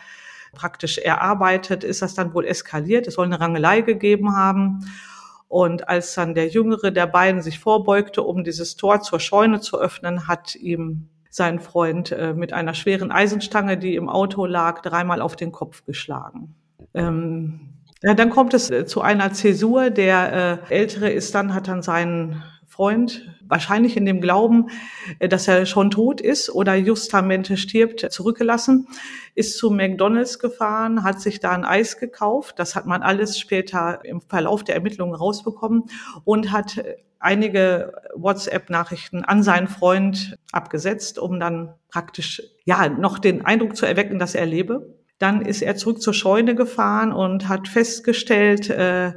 praktisch 0.54 0.98
erarbeitet, 0.98 1.84
ist 1.84 2.02
das 2.02 2.16
dann 2.16 2.34
wohl 2.34 2.46
eskaliert. 2.46 3.08
Es 3.08 3.16
soll 3.16 3.26
eine 3.26 3.40
Rangelei 3.40 3.82
gegeben 3.82 4.36
haben. 4.36 4.86
Und 5.48 5.90
als 5.90 6.14
dann 6.14 6.36
der 6.36 6.48
Jüngere 6.48 6.92
der 6.92 7.08
beiden 7.08 7.42
sich 7.42 7.60
vorbeugte, 7.60 8.22
um 8.22 8.44
dieses 8.44 8.76
Tor 8.76 9.02
zur 9.02 9.20
Scheune 9.20 9.62
zu 9.62 9.80
öffnen, 9.80 10.28
hat 10.28 10.56
ihm 10.56 11.10
sein 11.30 11.60
Freund 11.60 12.12
äh, 12.12 12.34
mit 12.34 12.54
einer 12.54 12.74
schweren 12.74 13.12
Eisenstange, 13.12 13.78
die 13.78 13.96
im 13.96 14.10
Auto 14.10 14.46
lag, 14.46 14.82
dreimal 14.82 15.22
auf 15.22 15.36
den 15.36 15.52
Kopf 15.52 15.86
geschlagen. 15.86 16.56
Ähm, 16.94 17.70
ja, 18.02 18.14
dann 18.14 18.30
kommt 18.30 18.54
es 18.54 18.70
äh, 18.70 18.86
zu 18.86 19.02
einer 19.02 19.34
Zäsur. 19.34 19.90
Der 19.90 20.62
äh, 20.70 20.74
Ältere 20.74 21.10
ist 21.10 21.36
dann, 21.36 21.54
hat 21.54 21.68
dann 21.68 21.82
seinen 21.82 22.44
Freund, 22.80 23.36
wahrscheinlich 23.46 23.98
in 23.98 24.06
dem 24.06 24.22
Glauben, 24.22 24.68
äh, 25.20 25.28
dass 25.28 25.50
er 25.50 25.66
schon 25.66 25.92
tot 25.92 26.22
ist 26.22 26.50
oder 26.50 26.76
justamente 26.76 27.58
stirbt, 27.58 28.10
zurückgelassen, 28.10 28.88
ist 29.36 29.58
zu 29.58 29.70
McDonalds 29.70 30.40
gefahren, 30.40 31.04
hat 31.04 31.20
sich 31.20 31.42
da 31.42 31.52
ein 31.52 31.66
Eis 31.66 31.98
gekauft. 31.98 32.58
Das 32.58 32.78
hat 32.78 32.86
man 32.86 33.02
alles 33.02 33.38
später 33.38 34.00
im 34.06 34.22
Verlauf 34.22 34.64
der 34.64 34.76
Ermittlungen 34.76 35.14
rausbekommen 35.14 35.90
und 36.24 36.54
hat 36.54 36.82
einige 37.20 37.92
WhatsApp-Nachrichten 38.16 39.26
an 39.26 39.44
seinen 39.44 39.68
Freund 39.68 40.38
abgesetzt, 40.54 41.20
um 41.20 41.38
dann 41.38 41.74
praktisch, 41.92 42.42
ja, 42.64 42.88
noch 42.88 43.20
den 43.20 43.46
Eindruck 43.46 43.76
zu 43.76 43.86
erwecken, 43.88 44.20
dass 44.20 44.36
er 44.36 44.46
lebe. 44.46 44.96
Dann 45.18 45.42
ist 45.42 45.62
er 45.62 45.76
zurück 45.76 46.02
zur 46.02 46.14
Scheune 46.14 46.56
gefahren 46.56 47.12
und 47.12 47.50
hat 47.50 47.68
festgestellt, 47.68 48.70
äh, 48.70 49.12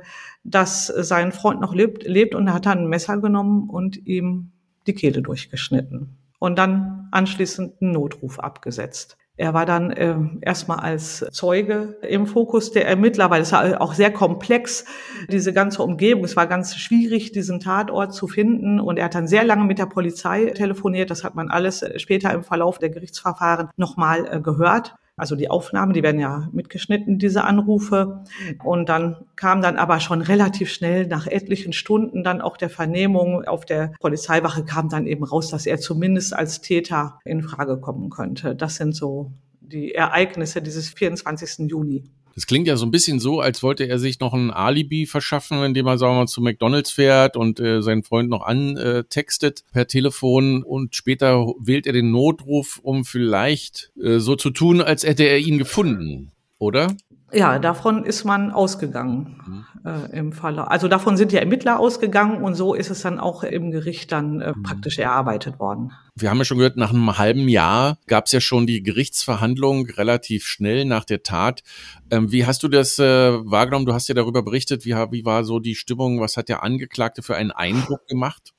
dass 0.44 0.86
sein 0.86 1.32
Freund 1.32 1.60
noch 1.60 1.74
lebt, 1.74 2.04
lebt 2.04 2.34
und 2.34 2.46
er 2.46 2.54
hat 2.54 2.66
dann 2.66 2.78
ein 2.78 2.88
Messer 2.88 3.18
genommen 3.18 3.68
und 3.68 4.06
ihm 4.06 4.52
die 4.86 4.94
Kehle 4.94 5.22
durchgeschnitten 5.22 6.16
und 6.38 6.58
dann 6.58 7.08
anschließend 7.12 7.80
einen 7.80 7.92
Notruf 7.92 8.40
abgesetzt. 8.40 9.16
Er 9.36 9.54
war 9.54 9.64
dann 9.64 9.90
äh, 9.92 10.14
erstmal 10.42 10.80
als 10.80 11.24
Zeuge 11.32 11.96
im 12.02 12.26
Fokus 12.26 12.70
der 12.70 12.86
Ermittler, 12.86 13.30
weil 13.30 13.40
es 13.40 13.52
war 13.52 13.80
auch 13.80 13.94
sehr 13.94 14.12
komplex, 14.12 14.84
diese 15.30 15.54
ganze 15.54 15.82
Umgebung. 15.82 16.24
Es 16.24 16.36
war 16.36 16.46
ganz 16.46 16.76
schwierig, 16.76 17.32
diesen 17.32 17.58
Tatort 17.58 18.12
zu 18.12 18.28
finden. 18.28 18.78
Und 18.78 18.98
er 18.98 19.06
hat 19.06 19.14
dann 19.14 19.26
sehr 19.26 19.42
lange 19.42 19.64
mit 19.64 19.78
der 19.78 19.86
Polizei 19.86 20.46
telefoniert. 20.50 21.10
Das 21.10 21.24
hat 21.24 21.34
man 21.34 21.50
alles 21.50 21.82
später 21.96 22.32
im 22.34 22.44
Verlauf 22.44 22.78
der 22.78 22.90
Gerichtsverfahren 22.90 23.70
nochmal 23.76 24.28
äh, 24.30 24.40
gehört 24.40 24.96
also 25.16 25.36
die 25.36 25.50
Aufnahmen, 25.50 25.92
die 25.92 26.02
werden 26.02 26.20
ja 26.20 26.48
mitgeschnitten, 26.52 27.18
diese 27.18 27.44
Anrufe. 27.44 28.24
Und 28.64 28.88
dann 28.88 29.24
kam 29.36 29.60
dann 29.60 29.76
aber 29.76 30.00
schon 30.00 30.22
relativ 30.22 30.70
schnell 30.72 31.06
nach 31.06 31.26
etlichen 31.26 31.72
Stunden 31.72 32.24
dann 32.24 32.40
auch 32.40 32.56
der 32.56 32.70
Vernehmung 32.70 33.44
auf 33.44 33.64
der 33.64 33.92
Polizeiwache 34.00 34.64
kam 34.64 34.88
dann 34.88 35.06
eben 35.06 35.24
raus, 35.24 35.50
dass 35.50 35.66
er 35.66 35.78
zumindest 35.78 36.34
als 36.34 36.60
Täter 36.60 37.18
in 37.24 37.42
Frage 37.42 37.78
kommen 37.78 38.10
könnte. 38.10 38.56
Das 38.56 38.76
sind 38.76 38.94
so 38.94 39.32
die 39.60 39.94
Ereignisse 39.94 40.62
dieses 40.62 40.88
24. 40.88 41.70
Juni. 41.70 42.04
Das 42.34 42.46
klingt 42.46 42.66
ja 42.66 42.76
so 42.76 42.86
ein 42.86 42.90
bisschen 42.90 43.20
so, 43.20 43.40
als 43.40 43.62
wollte 43.62 43.84
er 43.84 43.98
sich 43.98 44.20
noch 44.20 44.32
ein 44.32 44.50
Alibi 44.50 45.06
verschaffen, 45.06 45.62
indem 45.62 45.86
er, 45.86 45.98
sagen 45.98 46.14
wir 46.14 46.20
mal, 46.20 46.26
zu 46.26 46.40
McDonalds 46.40 46.90
fährt 46.90 47.36
und 47.36 47.60
äh, 47.60 47.82
seinen 47.82 48.02
Freund 48.02 48.30
noch 48.30 48.42
antextet 48.42 49.64
per 49.72 49.86
Telefon 49.86 50.62
und 50.62 50.96
später 50.96 51.46
wählt 51.58 51.86
er 51.86 51.92
den 51.92 52.10
Notruf, 52.10 52.80
um 52.82 53.04
vielleicht 53.04 53.92
äh, 54.02 54.18
so 54.18 54.36
zu 54.36 54.50
tun, 54.50 54.80
als 54.80 55.04
hätte 55.04 55.24
er 55.24 55.38
ihn 55.38 55.58
gefunden, 55.58 56.32
oder? 56.58 56.88
Ja, 57.32 57.58
davon 57.58 58.04
ist 58.04 58.24
man 58.24 58.50
ausgegangen 58.50 59.40
mhm. 59.46 59.64
Äh, 59.84 60.16
im 60.16 60.32
Falle. 60.32 60.70
Also 60.70 60.88
davon 60.88 61.16
sind 61.16 61.32
die 61.32 61.36
Ermittler 61.36 61.78
ausgegangen 61.78 62.42
und 62.42 62.54
so 62.54 62.74
ist 62.74 62.90
es 62.90 63.02
dann 63.02 63.18
auch 63.18 63.42
im 63.42 63.70
Gericht 63.70 64.12
dann 64.12 64.40
äh, 64.40 64.52
mhm. 64.54 64.62
praktisch 64.62 64.98
erarbeitet 64.98 65.58
worden. 65.58 65.92
Wir 66.14 66.30
haben 66.30 66.38
ja 66.38 66.44
schon 66.44 66.58
gehört, 66.58 66.76
nach 66.76 66.90
einem 66.90 67.18
halben 67.18 67.48
Jahr 67.48 67.98
gab 68.06 68.26
es 68.26 68.32
ja 68.32 68.40
schon 68.40 68.66
die 68.66 68.82
Gerichtsverhandlung 68.82 69.86
relativ 69.86 70.44
schnell 70.44 70.84
nach 70.84 71.04
der 71.04 71.22
Tat. 71.22 71.62
Ähm, 72.10 72.30
wie 72.32 72.46
hast 72.46 72.62
du 72.62 72.68
das 72.68 72.98
äh, 72.98 73.04
wahrgenommen? 73.04 73.86
Du 73.86 73.94
hast 73.94 74.08
ja 74.08 74.14
darüber 74.14 74.42
berichtet. 74.42 74.84
Wie, 74.84 74.94
wie 74.94 75.24
war 75.24 75.44
so 75.44 75.58
die 75.58 75.74
Stimmung? 75.74 76.20
Was 76.20 76.36
hat 76.36 76.48
der 76.48 76.62
Angeklagte 76.62 77.22
für 77.22 77.36
einen 77.36 77.50
Eindruck 77.50 78.06
gemacht? 78.08 78.52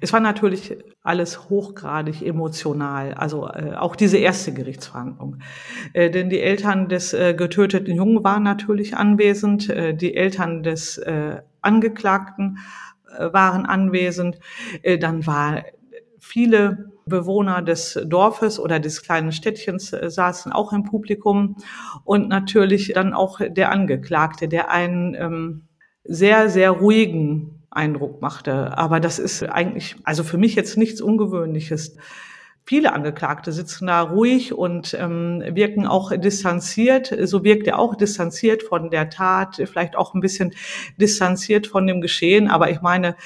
Es 0.00 0.12
war 0.12 0.20
natürlich 0.20 0.76
alles 1.02 1.48
hochgradig 1.48 2.22
emotional, 2.22 3.14
also 3.14 3.48
äh, 3.48 3.74
auch 3.74 3.96
diese 3.96 4.18
erste 4.18 4.52
Gerichtsverhandlung. 4.52 5.38
Äh, 5.92 6.10
denn 6.10 6.30
die 6.30 6.40
Eltern 6.40 6.88
des 6.88 7.12
äh, 7.12 7.34
getöteten 7.34 7.94
Jungen 7.94 8.24
waren 8.24 8.42
natürlich 8.42 8.96
anwesend, 8.96 9.68
äh, 9.68 9.94
die 9.94 10.14
Eltern 10.14 10.62
des 10.62 10.98
äh, 10.98 11.42
Angeklagten 11.60 12.58
äh, 13.16 13.32
waren 13.32 13.66
anwesend. 13.66 14.38
Dann 15.00 15.26
war 15.26 15.64
viele 16.20 16.92
Bewohner 17.06 17.62
des 17.62 17.98
Dorfes 18.04 18.60
oder 18.60 18.80
des 18.80 19.02
kleinen 19.02 19.32
Städtchens 19.32 19.90
saßen 19.90 20.52
auch 20.52 20.72
im 20.72 20.84
Publikum 20.84 21.56
und 22.04 22.28
natürlich 22.28 22.92
dann 22.94 23.14
auch 23.14 23.40
der 23.40 23.72
Angeklagte, 23.72 24.46
der 24.46 24.70
einen 24.70 25.14
ähm, 25.14 25.68
sehr, 26.04 26.50
sehr 26.50 26.70
ruhigen 26.70 27.57
Eindruck 27.70 28.20
machte. 28.20 28.76
Aber 28.76 29.00
das 29.00 29.18
ist 29.18 29.42
eigentlich, 29.42 29.96
also 30.04 30.24
für 30.24 30.38
mich 30.38 30.54
jetzt 30.54 30.76
nichts 30.76 31.00
Ungewöhnliches. 31.00 31.96
Viele 32.64 32.92
Angeklagte 32.92 33.50
sitzen 33.50 33.86
da 33.86 34.02
ruhig 34.02 34.52
und 34.52 34.94
ähm, 34.98 35.42
wirken 35.52 35.86
auch 35.86 36.12
distanziert. 36.14 37.14
So 37.24 37.42
wirkt 37.42 37.66
er 37.66 37.78
auch 37.78 37.94
distanziert 37.94 38.62
von 38.62 38.90
der 38.90 39.08
Tat, 39.08 39.56
vielleicht 39.56 39.96
auch 39.96 40.14
ein 40.14 40.20
bisschen 40.20 40.52
distanziert 40.98 41.66
von 41.66 41.86
dem 41.86 42.02
Geschehen. 42.02 42.48
Aber 42.48 42.70
ich 42.70 42.82
meine, 42.82 43.16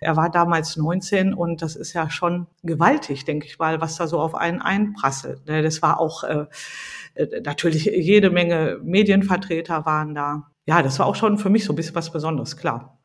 er 0.00 0.16
war 0.16 0.30
damals 0.30 0.76
19 0.76 1.34
und 1.34 1.62
das 1.62 1.76
ist 1.76 1.92
ja 1.92 2.10
schon 2.10 2.46
gewaltig, 2.62 3.24
denke 3.24 3.46
ich 3.46 3.58
mal, 3.58 3.80
was 3.80 3.96
da 3.96 4.06
so 4.06 4.18
auf 4.18 4.34
einen 4.34 4.60
einprasselt. 4.60 5.46
Ne, 5.46 5.62
das 5.62 5.82
war 5.82 6.00
auch 6.00 6.24
äh, 6.24 6.46
äh, 7.14 7.40
natürlich 7.42 7.84
jede 7.84 8.30
Menge 8.30 8.78
Medienvertreter 8.82 9.84
waren 9.84 10.14
da. 10.14 10.50
Ja, 10.66 10.82
das 10.82 10.98
war 10.98 11.06
auch 11.06 11.16
schon 11.16 11.38
für 11.38 11.50
mich 11.50 11.64
so 11.64 11.72
ein 11.72 11.76
bisschen 11.76 11.94
was 11.94 12.12
Besonderes, 12.12 12.56
klar. 12.56 12.99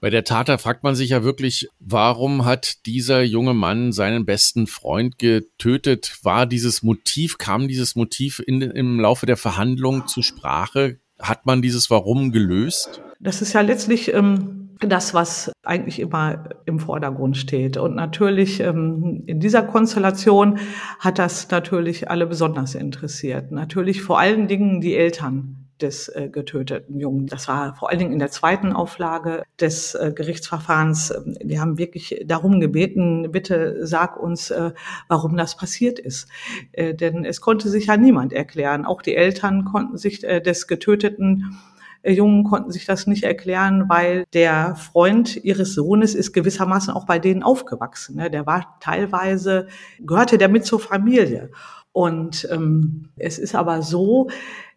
Bei 0.00 0.10
der 0.10 0.24
Tat, 0.24 0.48
da 0.48 0.58
fragt 0.58 0.82
man 0.82 0.94
sich 0.94 1.10
ja 1.10 1.24
wirklich, 1.24 1.68
warum 1.78 2.44
hat 2.44 2.86
dieser 2.86 3.22
junge 3.22 3.54
Mann 3.54 3.92
seinen 3.92 4.26
besten 4.26 4.66
Freund 4.66 5.18
getötet? 5.18 6.18
War 6.22 6.46
dieses 6.46 6.82
Motiv, 6.82 7.38
kam 7.38 7.66
dieses 7.66 7.96
Motiv 7.96 8.42
in, 8.46 8.60
im 8.60 9.00
Laufe 9.00 9.26
der 9.26 9.36
Verhandlung 9.36 10.06
zur 10.06 10.22
Sprache? 10.22 10.98
Hat 11.18 11.46
man 11.46 11.62
dieses 11.62 11.90
Warum 11.90 12.30
gelöst? 12.30 13.00
Das 13.20 13.40
ist 13.40 13.54
ja 13.54 13.62
letztlich 13.62 14.12
ähm, 14.12 14.66
das, 14.80 15.14
was 15.14 15.50
eigentlich 15.62 16.00
immer 16.00 16.50
im 16.66 16.78
Vordergrund 16.78 17.36
steht. 17.36 17.78
Und 17.78 17.94
natürlich 17.94 18.60
ähm, 18.60 19.22
in 19.26 19.40
dieser 19.40 19.62
Konstellation 19.62 20.58
hat 20.98 21.18
das 21.18 21.50
natürlich 21.50 22.10
alle 22.10 22.26
besonders 22.26 22.74
interessiert. 22.74 23.50
Natürlich 23.52 24.02
vor 24.02 24.18
allen 24.18 24.48
Dingen 24.48 24.80
die 24.82 24.94
Eltern 24.94 25.65
des 25.80 26.08
äh, 26.08 26.28
getöteten 26.30 26.98
Jungen. 26.98 27.26
Das 27.26 27.48
war 27.48 27.74
vor 27.74 27.90
allen 27.90 27.98
Dingen 27.98 28.12
in 28.12 28.18
der 28.18 28.30
zweiten 28.30 28.72
Auflage 28.72 29.44
des 29.60 29.94
äh, 29.94 30.12
Gerichtsverfahrens. 30.14 31.14
Die 31.42 31.60
haben 31.60 31.78
wirklich 31.78 32.22
darum 32.26 32.60
gebeten, 32.60 33.30
bitte 33.32 33.86
sag 33.86 34.16
uns, 34.16 34.50
äh, 34.50 34.72
warum 35.08 35.36
das 35.36 35.56
passiert 35.56 35.98
ist. 35.98 36.28
Äh, 36.72 36.94
denn 36.94 37.24
es 37.24 37.40
konnte 37.40 37.68
sich 37.68 37.86
ja 37.86 37.96
niemand 37.96 38.32
erklären. 38.32 38.84
Auch 38.84 39.02
die 39.02 39.16
Eltern 39.16 39.64
konnten 39.64 39.96
sich 39.96 40.24
äh, 40.24 40.40
des 40.40 40.66
getöteten 40.66 41.58
äh, 42.06 42.12
Jungen 42.12 42.44
konnten 42.44 42.70
sich 42.70 42.86
das 42.86 43.06
nicht 43.06 43.24
erklären, 43.24 43.88
weil 43.88 44.24
der 44.32 44.76
Freund 44.76 45.36
ihres 45.44 45.74
Sohnes 45.74 46.14
ist 46.14 46.32
gewissermaßen 46.32 46.94
auch 46.94 47.04
bei 47.04 47.18
denen 47.18 47.42
aufgewachsen. 47.42 48.16
Ne? 48.16 48.30
Der 48.30 48.46
war 48.46 48.78
teilweise, 48.80 49.66
gehörte 49.98 50.38
der 50.38 50.48
mit 50.48 50.64
zur 50.64 50.80
Familie. 50.80 51.50
Und 51.92 52.46
ähm, 52.52 53.08
es 53.16 53.38
ist 53.38 53.54
aber 53.54 53.82
so, 53.82 54.28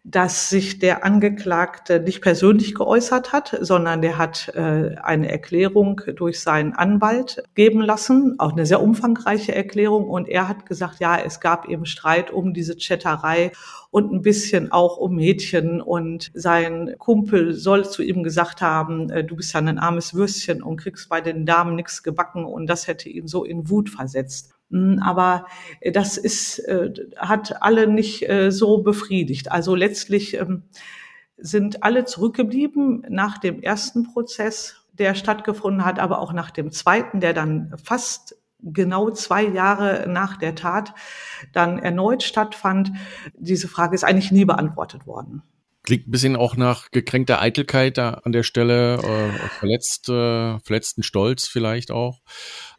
dass 0.02 0.48
sich 0.48 0.78
der 0.78 1.04
Angeklagte 1.04 2.00
nicht 2.00 2.22
persönlich 2.22 2.74
geäußert 2.74 3.32
hat, 3.32 3.58
sondern 3.60 4.00
der 4.00 4.16
hat 4.16 4.48
äh, 4.54 4.96
eine 5.02 5.30
Erklärung 5.30 6.00
durch 6.16 6.40
seinen 6.40 6.72
Anwalt 6.72 7.42
geben 7.54 7.82
lassen, 7.82 8.36
auch 8.38 8.52
eine 8.52 8.64
sehr 8.64 8.80
umfangreiche 8.80 9.54
Erklärung. 9.54 10.08
Und 10.08 10.28
er 10.28 10.48
hat 10.48 10.64
gesagt, 10.64 11.00
ja, 11.00 11.18
es 11.18 11.38
gab 11.40 11.68
eben 11.68 11.84
Streit 11.84 12.30
um 12.30 12.54
diese 12.54 12.76
Chatterei 12.76 13.52
und 13.90 14.10
ein 14.10 14.22
bisschen 14.22 14.72
auch 14.72 14.96
um 14.96 15.16
Mädchen. 15.16 15.82
Und 15.82 16.30
sein 16.32 16.94
Kumpel 16.98 17.52
soll 17.52 17.88
zu 17.88 18.02
ihm 18.02 18.22
gesagt 18.22 18.62
haben, 18.62 19.10
äh, 19.10 19.22
du 19.22 19.36
bist 19.36 19.52
ja 19.52 19.60
ein 19.60 19.78
armes 19.78 20.14
Würstchen 20.14 20.62
und 20.62 20.78
kriegst 20.78 21.10
bei 21.10 21.20
den 21.20 21.44
Damen 21.44 21.76
nichts 21.76 22.02
gebacken. 22.02 22.46
Und 22.46 22.68
das 22.68 22.86
hätte 22.86 23.10
ihn 23.10 23.28
so 23.28 23.44
in 23.44 23.68
Wut 23.68 23.90
versetzt. 23.90 24.54
Hm, 24.70 25.00
aber 25.02 25.46
äh, 25.80 25.92
das 25.92 26.16
ist, 26.16 26.58
äh, 26.60 26.92
hat 27.16 27.62
alle 27.62 27.86
nicht 27.86 28.28
äh, 28.28 28.50
so 28.50 28.78
befriedigt. 28.82 29.50
Also 29.50 29.74
letztlich 29.74 30.34
ähm, 30.34 30.64
sind 31.36 31.82
alle 31.82 32.04
zurückgeblieben 32.04 33.04
nach 33.08 33.38
dem 33.38 33.60
ersten 33.62 34.04
Prozess, 34.04 34.76
der 34.92 35.14
stattgefunden 35.14 35.84
hat, 35.84 35.98
aber 35.98 36.20
auch 36.20 36.32
nach 36.32 36.50
dem 36.50 36.70
zweiten, 36.70 37.20
der 37.20 37.32
dann 37.32 37.72
fast 37.82 38.36
genau 38.62 39.10
zwei 39.10 39.42
Jahre 39.42 40.06
nach 40.08 40.36
der 40.36 40.54
Tat 40.54 40.92
dann 41.52 41.78
erneut 41.78 42.22
stattfand. 42.22 42.92
Diese 43.38 43.68
Frage 43.68 43.94
ist 43.94 44.04
eigentlich 44.04 44.32
nie 44.32 44.44
beantwortet 44.44 45.06
worden. 45.06 45.42
Klingt 45.82 46.08
ein 46.08 46.10
bisschen 46.10 46.36
auch 46.36 46.56
nach 46.56 46.90
gekränkter 46.90 47.40
Eitelkeit 47.40 47.96
da 47.96 48.10
an 48.10 48.32
der 48.32 48.42
Stelle, 48.42 48.96
äh, 48.96 49.48
verletzt, 49.58 50.10
äh, 50.10 50.58
verletzten 50.60 51.02
Stolz 51.02 51.46
vielleicht 51.46 51.90
auch. 51.90 52.20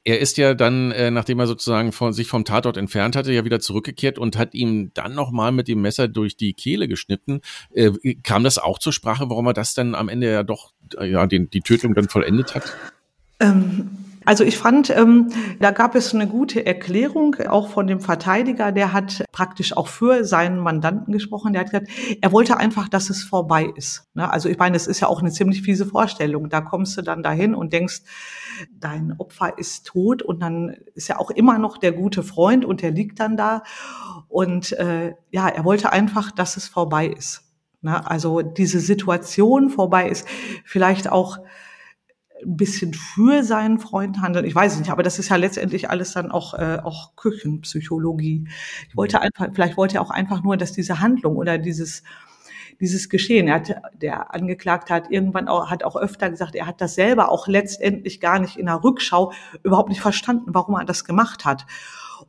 Er 0.04 0.20
ist 0.20 0.38
ja 0.38 0.56
dann, 0.56 0.92
äh, 0.92 1.12
nachdem 1.12 1.40
er 1.40 1.48
sozusagen 1.48 1.92
von, 1.92 2.12
sich 2.12 2.28
vom 2.28 2.44
Tatort 2.44 2.78
entfernt 2.78 3.16
hatte, 3.16 3.32
ja 3.32 3.46
wieder 3.46 3.60
zurückgekehrt 3.60 4.18
und 4.18 4.38
hat 4.38 4.54
ihm 4.56 4.92
dann 4.94 5.14
nochmal 5.14 5.52
mit 5.52 5.68
dem 5.68 5.82
Messer 5.82 6.08
durch 6.08 6.36
die 6.38 6.54
Kehle 6.54 6.88
geschnitten. 6.88 7.42
Äh, 7.74 7.92
kam 8.24 8.44
das 8.44 8.58
auch 8.58 8.80
zur 8.80 8.94
Sprache, 8.94 9.30
warum 9.30 9.46
er 9.48 9.54
das 9.54 9.74
dann 9.74 9.94
am 9.94 10.10
Ende 10.10 10.32
ja 10.32 10.44
doch, 10.44 10.74
äh, 10.98 11.10
ja, 11.10 11.28
den, 11.28 11.50
die 11.50 11.62
Tötung 11.62 11.94
dann 11.94 12.10
vollendet 12.10 12.56
hat? 12.56 12.76
Ähm 13.40 14.11
also 14.24 14.44
ich 14.44 14.58
fand, 14.58 14.92
ähm, 14.92 15.30
da 15.60 15.72
gab 15.72 15.96
es 15.96 16.14
eine 16.14 16.28
gute 16.28 16.66
Erklärung, 16.66 17.36
auch 17.48 17.70
von 17.70 17.88
dem 17.88 18.00
Verteidiger, 18.00 18.72
der 18.72 18.94
hat 18.94 19.26
praktisch 19.32 19.76
auch 19.76 19.88
für 19.88 20.24
seinen 20.26 20.60
Mandanten 20.60 21.12
gesprochen. 21.12 21.54
Der 21.54 21.62
hat 21.62 21.72
gesagt, 21.72 21.90
er 22.22 22.32
wollte 22.32 22.58
einfach, 22.58 22.88
dass 22.88 23.10
es 23.10 23.24
vorbei 23.24 23.72
ist. 23.76 24.08
Ne? 24.14 24.30
Also 24.32 24.48
ich 24.48 24.58
meine, 24.60 24.74
das 24.74 24.86
ist 24.86 25.00
ja 25.00 25.08
auch 25.08 25.22
eine 25.22 25.32
ziemlich 25.32 25.64
fiese 25.64 25.88
Vorstellung. 25.88 26.50
Da 26.50 26.62
kommst 26.62 26.98
du 26.98 27.02
dann 27.02 27.24
dahin 27.24 27.56
und 27.56 27.74
denkst, 27.74 28.02
dein 28.80 29.16
Opfer 29.18 29.58
ist 29.58 29.88
tot 29.88 30.22
und 30.22 30.42
dann 30.42 30.76
ist 30.94 31.10
er 31.10 31.20
auch 31.20 31.32
immer 31.32 31.58
noch 31.58 31.78
der 31.80 31.92
gute 31.92 32.22
Freund 32.22 32.64
und 32.64 32.84
der 32.84 32.92
liegt 32.92 33.20
dann 33.20 33.38
da. 33.38 33.64
Und 34.28 34.72
äh, 34.74 35.16
ja, 35.32 35.48
er 35.48 35.66
wollte 35.66 35.92
einfach, 35.92 36.32
dass 36.32 36.58
es 36.58 36.68
vorbei 36.68 37.08
ist. 37.08 37.44
Ne? 37.82 38.08
Also 38.10 38.44
diese 38.44 38.80
Situation 38.80 39.72
vorbei 39.72 40.10
ist, 40.10 40.28
vielleicht 40.64 41.12
auch 41.12 41.40
ein 42.44 42.58
bisschen 42.58 42.94
für 42.94 43.44
seinen 43.44 43.80
Freund 43.80 44.22
handeln. 44.22 44.46
Ich 44.46 44.56
weiß 44.56 44.74
es 44.74 44.80
nicht, 44.80 44.92
aber 44.92 45.04
das 45.04 45.20
ist 45.20 45.30
ja 45.30 45.36
letztendlich 45.36 45.90
alles 45.90 46.14
dann 46.14 46.32
auch, 46.32 46.54
äh, 46.54 46.80
auch 46.84 47.16
Küchenpsychologie. 47.16 48.48
Ich 48.90 48.98
wollte 48.98 49.18
mhm. 49.18 49.24
einfach, 49.24 49.48
vielleicht 49.54 49.78
wollte 49.78 49.96
er 49.96 50.02
auch 50.02 50.10
einfach 50.10 50.44
nur, 50.44 50.58
dass 50.58 50.72
diese 50.72 51.00
Handlung 51.00 51.36
oder 51.36 51.58
dieses, 51.58 52.04
dieses 52.80 53.10
Geschehen, 53.10 53.48
er 53.48 53.56
hat, 53.56 53.76
der 54.02 54.34
Angeklagte 54.34 54.94
hat 54.94 55.12
irgendwann 55.12 55.48
auch, 55.48 55.70
hat 55.70 55.84
auch 55.84 55.96
öfter 55.96 56.30
gesagt, 56.30 56.56
er 56.56 56.66
hat 56.66 56.82
das 56.82 56.96
selber 56.96 57.32
auch 57.32 57.48
letztendlich 57.48 58.20
gar 58.20 58.40
nicht 58.40 58.58
in 58.58 58.66
der 58.66 58.84
Rückschau 58.84 59.32
überhaupt 59.64 59.90
nicht 59.90 60.02
verstanden, 60.02 60.54
warum 60.54 60.76
er 60.76 60.86
das 60.86 61.06
gemacht 61.06 61.46
hat. 61.46 61.66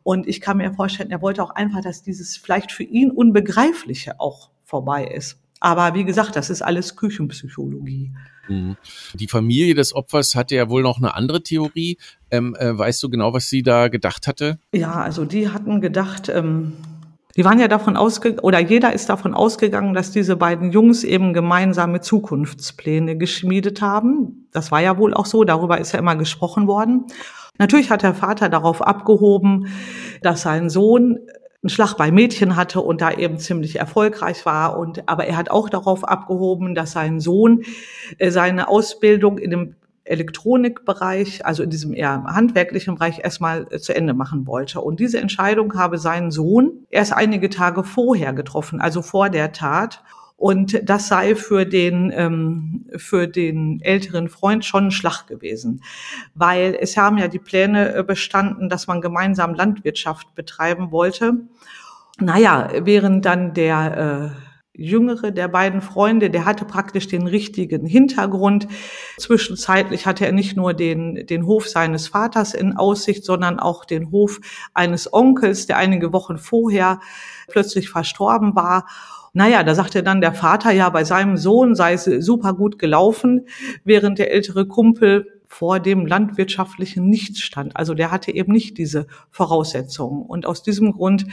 Und 0.02 0.26
ich 0.26 0.40
kann 0.40 0.59
mir 0.59 0.73
vorstellen, 0.75 1.11
er 1.11 1.23
wollte 1.23 1.42
auch 1.42 1.50
einfach, 1.50 1.81
dass 1.81 2.02
dieses 2.02 2.37
vielleicht 2.37 2.73
für 2.73 2.83
ihn 2.83 3.11
Unbegreifliche 3.11 4.21
auch 4.21 4.50
vorbei 4.64 5.04
ist. 5.04 5.38
Aber 5.61 5.95
wie 5.95 6.04
gesagt, 6.04 6.35
das 6.35 6.50
ist 6.50 6.61
alles 6.61 6.97
Küchenpsychologie. 6.97 8.12
Mhm. 8.49 8.77
Die 9.15 9.29
Familie 9.29 9.75
des 9.75 9.95
Opfers 9.95 10.35
hatte 10.35 10.55
ja 10.55 10.69
wohl 10.69 10.83
noch 10.83 10.99
eine 10.99 11.15
andere 11.15 11.43
Theorie. 11.43 11.99
Ähm, 12.31 12.57
äh, 12.59 12.77
weißt 12.77 13.03
du 13.03 13.11
genau, 13.11 13.33
was 13.33 13.49
sie 13.49 13.63
da 13.63 13.89
gedacht 13.89 14.27
hatte? 14.27 14.59
Ja, 14.73 14.93
also 14.93 15.25
die 15.25 15.49
hatten 15.49 15.81
gedacht, 15.81 16.29
ähm, 16.29 16.73
die 17.37 17.45
waren 17.45 17.59
ja 17.59 17.69
davon 17.69 17.97
ausgegangen, 17.97 18.41
oder 18.41 18.61
jeder 18.61 18.93
ist 18.93 19.09
davon 19.09 19.33
ausgegangen, 19.35 19.95
dass 19.95 20.11
diese 20.11 20.37
beiden 20.37 20.71
Jungs 20.71 21.03
eben 21.03 21.33
gemeinsame 21.33 22.01
Zukunftspläne 22.01 23.17
geschmiedet 23.17 23.81
haben. 23.81 24.49
Das 24.53 24.71
war 24.71 24.81
ja 24.81 24.99
wohl 24.99 25.15
auch 25.15 25.27
so, 25.27 25.45
darüber 25.45 25.79
ist 25.79 25.93
ja 25.93 25.99
immer 25.99 26.17
gesprochen 26.17 26.67
worden. 26.67 27.07
Natürlich 27.59 27.91
hat 27.91 28.03
der 28.03 28.15
Vater 28.15 28.49
darauf 28.49 28.83
abgehoben, 28.83 29.69
dass 30.21 30.43
sein 30.43 30.69
Sohn 30.69 31.19
einen 31.62 31.71
Schlag 31.71 31.95
bei 31.95 32.11
Mädchen 32.11 32.57
hatte 32.57 32.81
und 32.81 33.00
da 33.00 33.12
eben 33.12 33.38
ziemlich 33.38 33.76
erfolgreich 33.76 34.45
war. 34.45 34.78
Und, 34.78 35.09
aber 35.09 35.26
er 35.26 35.37
hat 35.37 35.50
auch 35.50 35.69
darauf 35.69 36.02
abgehoben, 36.04 36.75
dass 36.75 36.92
sein 36.92 37.21
Sohn 37.21 37.62
äh, 38.19 38.31
seine 38.31 38.69
Ausbildung 38.69 39.38
in 39.38 39.50
dem 39.50 39.76
Elektronikbereich, 40.04 41.47
also 41.47 41.62
in 41.62 41.71
diesem 41.71 41.95
eher 41.95 42.25
handwerklichen 42.25 42.97
Bereich, 42.97 43.21
erstmal 43.21 43.69
äh, 43.71 43.78
zu 43.78 43.95
Ende 43.95 44.12
machen 44.12 44.49
wollte. 44.49 44.81
Und 44.81 44.99
diese 44.99 45.21
Entscheidung 45.21 45.75
habe 45.75 45.99
sein 45.99 46.33
Sohn 46.33 46.85
erst 46.90 47.12
einige 47.12 47.49
Tage 47.49 47.85
vorher 47.85 48.33
getroffen, 48.33 48.81
also 48.81 49.00
vor 49.00 49.31
der 49.31 49.52
Tat. 49.52 50.02
Und 50.43 50.81
das 50.83 51.07
sei 51.07 51.37
für 51.37 51.65
den, 51.65 52.13
ähm, 52.13 52.87
für 52.97 53.29
den 53.29 53.81
älteren 53.81 54.29
Freund 54.29 54.65
schon 54.65 54.87
ein 54.87 54.91
Schlag 54.91 55.29
gewesen. 55.29 55.85
Weil 56.35 56.77
es 56.81 56.97
haben 56.97 57.17
ja 57.17 57.29
die 57.29 57.39
Pläne 57.39 57.95
äh, 57.95 58.03
bestanden, 58.03 58.69
dass 58.69 58.89
man 58.89 59.01
gemeinsam 59.01 59.55
Landwirtschaft 59.55 60.35
betreiben 60.35 60.91
wollte. 60.91 61.35
Naja, 62.19 62.71
während 62.81 63.25
dann 63.25 63.55
der 63.55 64.35
äh, 64.35 64.83
jüngere 64.83 65.31
der 65.31 65.47
beiden 65.47 65.81
Freunde, 65.81 66.29
der 66.29 66.45
hatte 66.45 66.65
praktisch 66.65 67.07
den 67.07 67.29
richtigen 67.29 67.87
Hintergrund. 67.87 68.67
Zwischenzeitlich 69.19 70.07
hatte 70.07 70.27
er 70.27 70.33
nicht 70.33 70.57
nur 70.57 70.75
den, 70.75 71.25
den 71.25 71.47
Hof 71.47 71.69
seines 71.69 72.09
Vaters 72.09 72.53
in 72.53 72.77
Aussicht, 72.77 73.25
sondern 73.25 73.61
auch 73.61 73.85
den 73.85 74.11
Hof 74.11 74.41
eines 74.75 75.13
Onkels, 75.13 75.67
der 75.67 75.77
einige 75.77 76.13
Wochen 76.13 76.37
vorher 76.37 76.99
plötzlich 77.47 77.91
verstorben 77.91 78.57
war. 78.57 78.87
Naja, 79.35 79.62
da 79.62 79.75
sagte 79.75 80.03
dann 80.03 80.21
der 80.21 80.35
Vater, 80.35 80.73
ja, 80.73 80.91
bei 80.91 81.05
seinem 81.05 81.37
Sohn 81.39 81.75
sei 81.75 81.95
es 81.95 82.05
super 82.05 82.53
gut 82.53 82.79
gelaufen, 82.79 83.47
während 83.83 84.19
der 84.19 84.31
ältere 84.31 84.67
Kumpel 84.67 85.41
vor 85.47 85.81
dem 85.81 86.07
landwirtschaftlichen 86.07 87.09
Nichts 87.09 87.41
stand. 87.41 87.77
Also 87.77 87.95
der 87.95 88.11
hatte 88.11 88.35
eben 88.35 88.53
nicht 88.53 88.77
diese 88.79 89.07
Voraussetzungen. 89.31 90.23
Und 90.23 90.45
aus 90.47 90.62
diesem 90.62 90.93
Grund, 90.93 91.27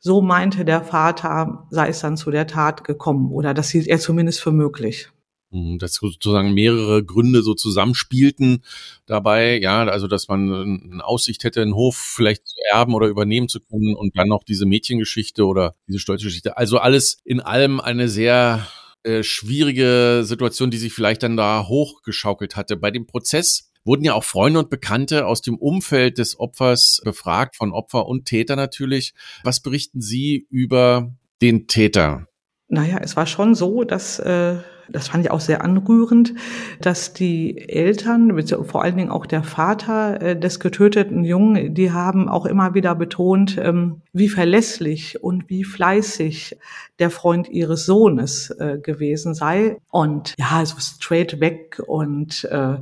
so 0.00 0.20
meinte 0.20 0.64
der 0.64 0.82
Vater, 0.82 1.66
sei 1.70 1.88
es 1.88 2.00
dann 2.00 2.16
zu 2.16 2.30
der 2.30 2.46
Tat 2.46 2.84
gekommen 2.84 3.32
oder 3.32 3.54
das 3.54 3.70
hielt 3.70 3.88
er 3.88 3.98
zumindest 3.98 4.40
für 4.40 4.52
möglich. 4.52 5.10
Mhm, 5.50 5.78
dass 5.78 5.94
sozusagen 5.94 6.52
mehrere 6.52 7.02
Gründe 7.02 7.42
so 7.42 7.54
zusammenspielten 7.54 8.62
dabei, 9.06 9.58
ja, 9.58 9.82
also 9.84 10.06
dass 10.06 10.28
man 10.28 10.90
eine 10.92 11.04
Aussicht 11.04 11.42
hätte, 11.42 11.62
einen 11.62 11.74
Hof 11.74 11.96
vielleicht 11.96 12.46
zu 12.46 12.56
erben 12.70 12.94
oder 12.94 13.08
übernehmen 13.08 13.48
zu 13.48 13.60
können 13.60 13.94
und 13.94 14.18
dann 14.18 14.28
noch 14.28 14.44
diese 14.44 14.66
Mädchengeschichte 14.66 15.46
oder 15.46 15.74
diese 15.86 16.00
stolze 16.00 16.26
Geschichte. 16.26 16.58
Also 16.58 16.78
alles 16.78 17.18
in 17.24 17.40
allem 17.40 17.80
eine 17.80 18.08
sehr 18.10 18.66
äh, 19.04 19.22
schwierige 19.22 20.20
Situation, 20.22 20.70
die 20.70 20.76
sich 20.76 20.92
vielleicht 20.92 21.22
dann 21.22 21.38
da 21.38 21.66
hochgeschaukelt 21.66 22.56
hatte. 22.56 22.76
Bei 22.76 22.90
dem 22.90 23.06
Prozess 23.06 23.70
wurden 23.84 24.04
ja 24.04 24.12
auch 24.12 24.24
Freunde 24.24 24.58
und 24.58 24.68
Bekannte 24.68 25.24
aus 25.26 25.40
dem 25.40 25.56
Umfeld 25.56 26.18
des 26.18 26.38
Opfers 26.38 27.00
befragt, 27.04 27.56
von 27.56 27.72
Opfer 27.72 28.06
und 28.06 28.26
Täter 28.26 28.54
natürlich. 28.54 29.14
Was 29.44 29.60
berichten 29.60 30.02
Sie 30.02 30.46
über 30.50 31.14
den 31.40 31.68
Täter? 31.68 32.26
Naja, 32.68 32.98
es 33.00 33.16
war 33.16 33.26
schon 33.26 33.54
so, 33.54 33.84
dass 33.84 34.18
äh, 34.18 34.58
das 34.90 35.08
fand 35.08 35.24
ich 35.24 35.30
auch 35.30 35.40
sehr 35.40 35.62
anrührend, 35.62 36.34
dass 36.80 37.12
die 37.12 37.68
Eltern, 37.68 38.42
vor 38.64 38.82
allen 38.82 38.96
Dingen 38.96 39.10
auch 39.10 39.26
der 39.26 39.42
Vater 39.42 40.20
äh, 40.20 40.38
des 40.38 40.60
getöteten 40.60 41.24
Jungen, 41.24 41.74
die 41.74 41.92
haben 41.92 42.28
auch 42.28 42.46
immer 42.46 42.74
wieder 42.74 42.94
betont, 42.94 43.58
ähm, 43.58 44.02
wie 44.12 44.28
verlässlich 44.28 45.22
und 45.22 45.48
wie 45.48 45.64
fleißig 45.64 46.58
der 46.98 47.10
Freund 47.10 47.48
ihres 47.48 47.86
Sohnes 47.86 48.50
äh, 48.50 48.78
gewesen 48.78 49.34
sei. 49.34 49.78
Und 49.90 50.34
ja, 50.38 50.64
so 50.64 50.76
straight 50.78 51.40
weg 51.40 51.80
und 51.86 52.44
äh, 52.44 52.76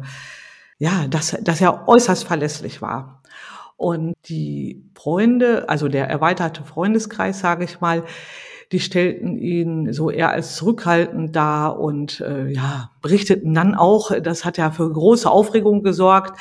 ja, 0.79 1.07
dass, 1.09 1.37
dass 1.43 1.61
er 1.61 1.89
äußerst 1.89 2.25
verlässlich 2.25 2.83
war. 2.83 3.23
Und 3.77 4.15
die 4.29 4.83
Freunde, 4.95 5.69
also 5.69 5.89
der 5.89 6.09
erweiterte 6.09 6.65
Freundeskreis, 6.65 7.41
sage 7.41 7.65
ich 7.65 7.81
mal, 7.81 8.05
die 8.73 8.81
stellten 8.81 9.37
ihn 9.37 9.93
so 9.93 10.11
eher 10.11 10.31
als 10.31 10.57
zurückhaltend 10.57 11.37
dar 11.37 11.79
und 11.79 12.21
äh, 12.21 12.49
ja, 12.49 12.91
berichteten 13.01 13.55
dann 13.55 13.75
auch, 13.77 14.11
das 14.21 14.45
hat 14.45 14.59
ja 14.59 14.71
für 14.71 14.93
große 14.93 15.31
Aufregung 15.31 15.85
gesorgt, 15.85 16.41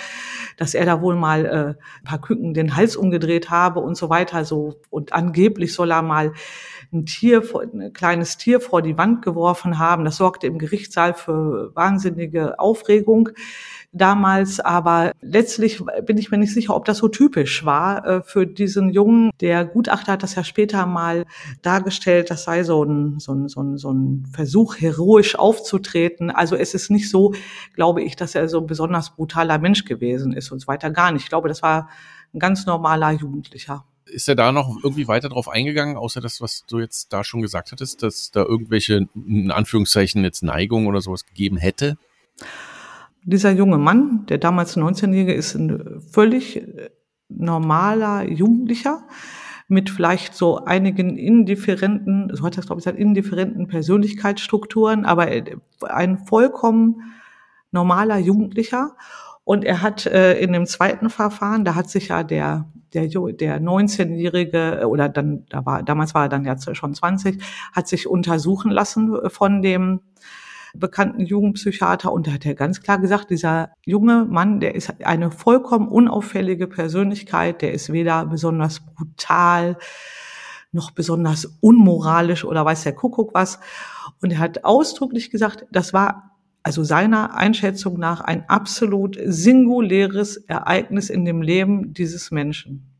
dass 0.57 0.73
er 0.73 0.85
da 0.85 1.01
wohl 1.01 1.15
mal 1.15 1.45
äh, 1.45 1.99
ein 1.99 2.03
paar 2.03 2.21
Küken 2.21 2.53
den 2.53 2.75
Hals 2.75 2.95
umgedreht 2.95 3.51
habe 3.51 3.79
und 3.79 3.95
so 3.95 4.09
weiter. 4.09 4.43
So 4.43 4.79
und 4.89 5.13
angeblich 5.13 5.73
soll 5.73 5.91
er 5.91 6.01
mal 6.01 6.33
ein 6.91 7.05
Tier, 7.05 7.43
ein 7.73 7.93
kleines 7.93 8.37
Tier 8.37 8.59
vor 8.59 8.81
die 8.81 8.97
Wand 8.97 9.21
geworfen 9.21 9.77
haben. 9.77 10.05
Das 10.05 10.17
sorgte 10.17 10.47
im 10.47 10.57
Gerichtssaal 10.57 11.13
für 11.13 11.75
wahnsinnige 11.75 12.59
Aufregung 12.59 13.29
damals, 13.95 14.59
aber 14.59 15.13
letztlich 15.21 15.81
bin 16.05 16.17
ich 16.17 16.29
mir 16.29 16.37
nicht 16.37 16.53
sicher, 16.53 16.75
ob 16.75 16.85
das 16.85 16.97
so 16.97 17.07
typisch 17.07 17.65
war 17.65 18.05
äh, 18.05 18.21
für 18.21 18.45
diesen 18.45 18.89
Jungen. 18.89 19.31
Der 19.39 19.65
Gutachter 19.65 20.13
hat 20.13 20.23
das 20.23 20.35
ja 20.35 20.43
später 20.43 20.85
mal 20.85 21.25
dargestellt, 21.61 22.29
das 22.29 22.43
sei 22.43 22.63
so 22.63 22.83
ein, 22.83 23.19
so 23.19 23.33
ein, 23.33 23.47
so 23.47 23.61
ein, 23.61 23.77
so 23.77 23.91
ein 23.91 24.25
Versuch, 24.33 24.75
heroisch 24.77 25.35
aufzutreten. 25.35 26.29
Also 26.29 26.55
es 26.55 26.73
ist 26.73 26.91
nicht 26.91 27.09
so, 27.09 27.33
glaube 27.73 28.03
ich, 28.03 28.15
dass 28.15 28.35
er 28.35 28.49
so 28.49 28.59
ein 28.59 28.67
besonders 28.67 29.15
brutaler 29.15 29.57
Mensch 29.57 29.85
gewesen 29.85 30.33
ist 30.33 30.51
und 30.51 30.59
so 30.59 30.67
weiter. 30.67 30.89
Gar 30.91 31.13
nicht. 31.13 31.23
Ich 31.23 31.29
glaube, 31.29 31.47
das 31.47 31.61
war 31.61 31.89
ein 32.33 32.39
ganz 32.39 32.65
normaler 32.65 33.11
Jugendlicher. 33.11 33.85
Ist 34.05 34.29
er 34.29 34.35
da 34.35 34.51
noch 34.51 34.77
irgendwie 34.83 35.07
weiter 35.07 35.29
drauf 35.29 35.49
eingegangen, 35.49 35.97
außer 35.97 36.21
das, 36.21 36.39
was 36.39 36.63
du 36.67 36.79
jetzt 36.79 37.11
da 37.11 37.23
schon 37.23 37.41
gesagt 37.41 37.71
hattest, 37.71 38.03
dass 38.03 38.29
da 38.29 38.43
irgendwelche, 38.43 39.07
in 39.15 39.49
Anführungszeichen, 39.49 40.23
jetzt 40.23 40.43
Neigung 40.43 40.85
oder 40.85 41.01
sowas 41.01 41.25
gegeben 41.25 41.57
hätte? 41.57 41.97
Dieser 43.27 43.51
junge 43.51 43.79
Mann, 43.79 44.25
der 44.27 44.37
damals 44.37 44.77
19-Jährige, 44.77 45.33
ist 45.33 45.55
ein 45.55 45.99
völlig 46.11 46.57
äh, 46.57 46.91
normaler 47.27 48.23
Jugendlicher 48.29 49.03
mit 49.67 49.89
vielleicht 49.89 50.35
so 50.35 50.63
einigen 50.63 51.17
indifferenten, 51.17 52.29
so 52.33 52.45
hat 52.45 52.55
das 52.55 52.67
glaube 52.67 52.79
ich 52.79 52.85
gesagt, 52.85 52.99
indifferenten 52.99 53.67
Persönlichkeitsstrukturen, 53.67 55.05
aber 55.05 55.31
äh, 55.31 55.57
ein 55.81 56.19
vollkommen 56.19 57.01
normaler 57.71 58.19
Jugendlicher. 58.19 58.95
Und 59.43 59.65
er 59.65 59.81
hat 59.81 60.05
äh, 60.05 60.39
in 60.39 60.53
dem 60.53 60.67
zweiten 60.67 61.09
Verfahren, 61.09 61.65
da 61.65 61.73
hat 61.73 61.89
sich 61.89 62.09
ja 62.09 62.23
der 62.23 62.65
der, 62.93 63.07
der 63.07 63.61
19-jährige 63.61 64.81
äh, 64.81 64.85
oder 64.85 65.09
dann 65.09 65.45
da 65.49 65.65
war 65.65 65.83
damals 65.83 66.13
war 66.13 66.23
er 66.23 66.29
dann 66.29 66.45
ja 66.45 66.55
schon 66.73 66.93
20, 66.93 67.43
hat 67.73 67.87
sich 67.87 68.07
untersuchen 68.07 68.71
lassen 68.71 69.17
von 69.29 69.61
dem 69.61 70.01
bekannten 70.79 71.25
Jugendpsychiater 71.25 72.11
und 72.11 72.27
da 72.27 72.31
hat 72.31 72.45
er 72.45 72.55
ganz 72.55 72.81
klar 72.81 72.99
gesagt, 72.99 73.29
dieser 73.29 73.71
junge 73.85 74.25
Mann, 74.25 74.59
der 74.59 74.75
ist 74.75 74.93
eine 75.03 75.31
vollkommen 75.31 75.87
unauffällige 75.87 76.67
Persönlichkeit, 76.67 77.61
der 77.61 77.73
ist 77.73 77.91
weder 77.91 78.25
besonders 78.25 78.81
brutal 78.81 79.77
noch 80.75 80.91
besonders 80.91 81.57
unmoralisch 81.61 82.43
oder 82.43 82.63
weiß 82.65 82.83
der 82.83 82.93
Kuckuck 82.93 83.33
was. 83.33 83.59
Und 84.21 84.31
er 84.31 84.39
hat 84.39 84.65
ausdrücklich 84.65 85.31
gesagt, 85.31 85.65
das 85.71 85.93
war 85.93 86.35
also 86.61 86.83
seiner 86.83 87.35
Einschätzung 87.35 87.97
nach 87.97 88.21
ein 88.21 88.49
absolut 88.49 89.17
singuläres 89.23 90.37
Ereignis 90.37 91.09
in 91.09 91.23
dem 91.23 91.41
Leben 91.41 91.93
dieses 91.93 92.29
Menschen. 92.31 92.91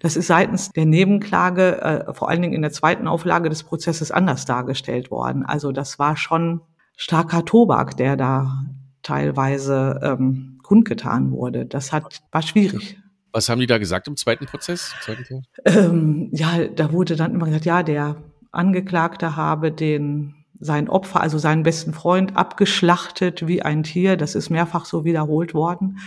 Das 0.00 0.16
ist 0.16 0.26
seitens 0.26 0.70
der 0.70 0.86
Nebenklage, 0.86 1.80
äh, 1.80 2.14
vor 2.14 2.28
allen 2.28 2.42
Dingen 2.42 2.54
in 2.54 2.62
der 2.62 2.72
zweiten 2.72 3.06
Auflage 3.06 3.48
des 3.48 3.62
Prozesses 3.62 4.10
anders 4.10 4.44
dargestellt 4.44 5.10
worden. 5.10 5.44
Also 5.44 5.72
das 5.72 5.98
war 5.98 6.16
schon 6.16 6.60
starker 6.98 7.44
Tobak, 7.44 7.96
der 7.96 8.16
da 8.16 8.66
teilweise 9.02 10.00
ähm, 10.02 10.58
kundgetan 10.62 11.30
wurde. 11.30 11.64
Das 11.64 11.92
hat, 11.92 12.20
war 12.32 12.42
schwierig. 12.42 12.98
Was 13.32 13.48
haben 13.48 13.60
die 13.60 13.66
da 13.66 13.78
gesagt 13.78 14.08
im 14.08 14.16
zweiten 14.16 14.46
Prozess? 14.46 14.92
Zweiten 15.02 15.44
ähm, 15.64 16.28
ja, 16.32 16.66
da 16.66 16.92
wurde 16.92 17.16
dann 17.16 17.34
immer 17.34 17.46
gesagt, 17.46 17.64
ja, 17.64 17.82
der 17.82 18.16
Angeklagte 18.50 19.36
habe 19.36 19.70
den 19.70 20.34
sein 20.60 20.88
Opfer, 20.88 21.20
also 21.20 21.38
seinen 21.38 21.62
besten 21.62 21.94
Freund, 21.94 22.36
abgeschlachtet 22.36 23.46
wie 23.46 23.62
ein 23.62 23.84
Tier. 23.84 24.16
Das 24.16 24.34
ist 24.34 24.50
mehrfach 24.50 24.84
so 24.84 25.04
wiederholt 25.04 25.54
worden. 25.54 25.98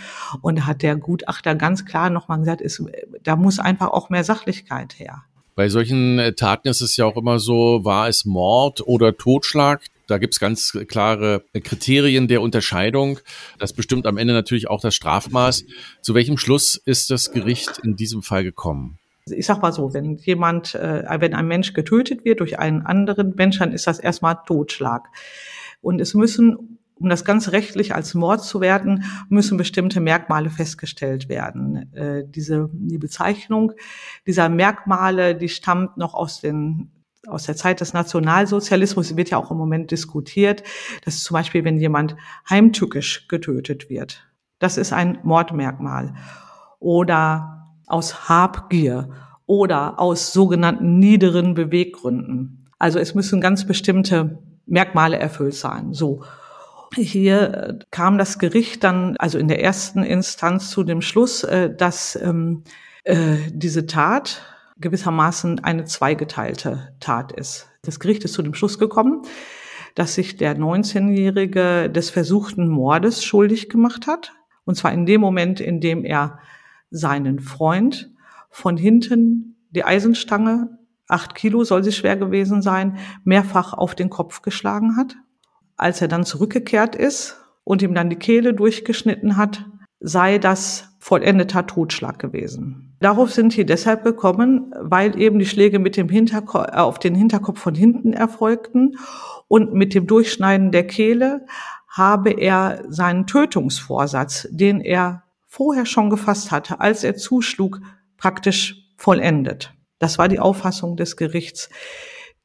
Und 0.42 0.58
da 0.58 0.66
hat 0.66 0.82
der 0.82 0.96
Gutachter 0.96 1.54
ganz 1.54 1.86
klar 1.86 2.10
nochmal 2.10 2.40
gesagt, 2.40 2.60
ist, 2.60 2.84
da 3.22 3.36
muss 3.36 3.58
einfach 3.58 3.88
auch 3.88 4.10
mehr 4.10 4.24
Sachlichkeit 4.24 4.98
her. 4.98 5.22
Bei 5.54 5.70
solchen 5.70 6.18
äh, 6.18 6.34
Taten 6.34 6.68
ist 6.68 6.82
es 6.82 6.96
ja 6.98 7.06
auch 7.06 7.16
immer 7.16 7.38
so, 7.38 7.84
war 7.84 8.08
es 8.08 8.26
Mord 8.26 8.86
oder 8.86 9.16
Totschlag? 9.16 9.82
Da 10.06 10.18
gibt 10.18 10.34
es 10.34 10.40
ganz 10.40 10.72
klare 10.88 11.42
Kriterien 11.52 12.28
der 12.28 12.42
Unterscheidung. 12.42 13.20
Das 13.58 13.72
bestimmt 13.72 14.06
am 14.06 14.18
Ende 14.18 14.34
natürlich 14.34 14.68
auch 14.68 14.80
das 14.80 14.94
Strafmaß. 14.94 15.64
Zu 16.00 16.14
welchem 16.14 16.38
Schluss 16.38 16.80
ist 16.84 17.10
das 17.10 17.32
Gericht 17.32 17.80
in 17.82 17.96
diesem 17.96 18.22
Fall 18.22 18.44
gekommen? 18.44 18.98
Ich 19.26 19.46
sag 19.46 19.62
mal 19.62 19.72
so, 19.72 19.94
wenn 19.94 20.16
jemand, 20.16 20.74
äh, 20.74 21.04
wenn 21.20 21.34
ein 21.34 21.46
Mensch 21.46 21.74
getötet 21.74 22.24
wird 22.24 22.40
durch 22.40 22.58
einen 22.58 22.82
anderen 22.82 23.34
Mensch, 23.36 23.58
dann 23.58 23.72
ist 23.72 23.86
das 23.86 24.00
erstmal 24.00 24.38
Totschlag. 24.46 25.08
Und 25.80 26.00
es 26.00 26.14
müssen 26.14 26.78
um 27.02 27.08
das 27.08 27.24
ganz 27.24 27.50
rechtlich 27.50 27.94
als 27.94 28.14
Mord 28.14 28.44
zu 28.44 28.60
werden, 28.60 29.04
müssen 29.28 29.58
bestimmte 29.58 30.00
Merkmale 30.00 30.50
festgestellt 30.50 31.28
werden. 31.28 31.92
Äh, 31.94 32.24
diese, 32.26 32.70
die 32.72 32.98
Bezeichnung 32.98 33.72
dieser 34.24 34.48
Merkmale, 34.48 35.34
die 35.34 35.48
stammt 35.48 35.96
noch 35.96 36.14
aus 36.14 36.40
den 36.40 36.92
aus 37.28 37.44
der 37.44 37.56
Zeit 37.56 37.80
des 37.80 37.92
Nationalsozialismus 37.92 39.16
wird 39.16 39.30
ja 39.30 39.38
auch 39.38 39.50
im 39.50 39.56
Moment 39.56 39.90
diskutiert. 39.90 40.62
Das 41.04 41.14
ist 41.14 41.24
zum 41.24 41.34
Beispiel, 41.34 41.64
wenn 41.64 41.78
jemand 41.78 42.16
heimtückisch 42.48 43.28
getötet 43.28 43.88
wird. 43.88 44.26
Das 44.58 44.76
ist 44.76 44.92
ein 44.92 45.18
Mordmerkmal. 45.22 46.14
Oder 46.78 47.68
aus 47.86 48.28
Habgier 48.28 49.10
oder 49.46 50.00
aus 50.00 50.32
sogenannten 50.32 50.98
niederen 50.98 51.54
Beweggründen. 51.54 52.68
Also 52.78 52.98
es 52.98 53.14
müssen 53.14 53.40
ganz 53.40 53.66
bestimmte 53.66 54.38
Merkmale 54.66 55.18
erfüllt 55.18 55.54
sein. 55.54 55.92
So. 55.92 56.24
Hier 56.94 57.78
kam 57.90 58.18
das 58.18 58.38
Gericht 58.38 58.84
dann, 58.84 59.16
also 59.16 59.38
in 59.38 59.48
der 59.48 59.62
ersten 59.62 60.02
Instanz 60.02 60.70
zu 60.70 60.82
dem 60.82 61.00
Schluss, 61.00 61.42
äh, 61.42 61.74
dass 61.74 62.16
ähm, 62.16 62.64
äh, 63.04 63.36
diese 63.50 63.86
Tat 63.86 64.42
gewissermaßen 64.82 65.64
eine 65.64 65.84
zweigeteilte 65.84 66.94
Tat 67.00 67.32
ist. 67.32 67.70
Das 67.82 67.98
Gericht 67.98 68.24
ist 68.24 68.34
zu 68.34 68.42
dem 68.42 68.54
Schluss 68.54 68.78
gekommen, 68.78 69.22
dass 69.94 70.14
sich 70.14 70.36
der 70.36 70.56
19-Jährige 70.56 71.90
des 71.90 72.10
versuchten 72.10 72.68
Mordes 72.68 73.24
schuldig 73.24 73.68
gemacht 73.68 74.06
hat. 74.06 74.32
Und 74.64 74.76
zwar 74.76 74.92
in 74.92 75.06
dem 75.06 75.20
Moment, 75.20 75.60
in 75.60 75.80
dem 75.80 76.04
er 76.04 76.38
seinen 76.90 77.40
Freund 77.40 78.12
von 78.50 78.76
hinten 78.76 79.56
die 79.70 79.84
Eisenstange, 79.84 80.78
acht 81.08 81.34
Kilo 81.34 81.64
soll 81.64 81.82
sie 81.82 81.92
schwer 81.92 82.16
gewesen 82.16 82.62
sein, 82.62 82.98
mehrfach 83.24 83.72
auf 83.72 83.94
den 83.94 84.10
Kopf 84.10 84.42
geschlagen 84.42 84.96
hat. 84.96 85.16
Als 85.76 86.00
er 86.00 86.08
dann 86.08 86.24
zurückgekehrt 86.24 86.94
ist 86.94 87.40
und 87.64 87.82
ihm 87.82 87.94
dann 87.94 88.10
die 88.10 88.16
Kehle 88.16 88.54
durchgeschnitten 88.54 89.36
hat, 89.36 89.66
sei 90.00 90.38
das 90.38 90.91
vollendeter 91.02 91.66
Totschlag 91.66 92.20
gewesen. 92.20 92.94
Darauf 93.00 93.32
sind 93.32 93.56
die 93.56 93.66
deshalb 93.66 94.04
gekommen, 94.04 94.72
weil 94.80 95.20
eben 95.20 95.40
die 95.40 95.46
Schläge 95.46 95.80
mit 95.80 95.96
dem 95.96 96.08
Hinterkopf, 96.08 96.68
äh, 96.68 96.76
auf 96.76 97.00
den 97.00 97.16
Hinterkopf 97.16 97.58
von 97.58 97.74
hinten 97.74 98.12
erfolgten 98.12 98.96
und 99.48 99.74
mit 99.74 99.94
dem 99.94 100.06
Durchschneiden 100.06 100.70
der 100.70 100.86
Kehle 100.86 101.44
habe 101.88 102.30
er 102.30 102.84
seinen 102.88 103.26
Tötungsvorsatz, 103.26 104.46
den 104.52 104.80
er 104.80 105.24
vorher 105.48 105.86
schon 105.86 106.08
gefasst 106.08 106.52
hatte, 106.52 106.78
als 106.78 107.02
er 107.02 107.16
zuschlug, 107.16 107.80
praktisch 108.16 108.76
vollendet. 108.96 109.74
Das 109.98 110.18
war 110.18 110.28
die 110.28 110.38
Auffassung 110.38 110.96
des 110.96 111.16
Gerichts. 111.16 111.68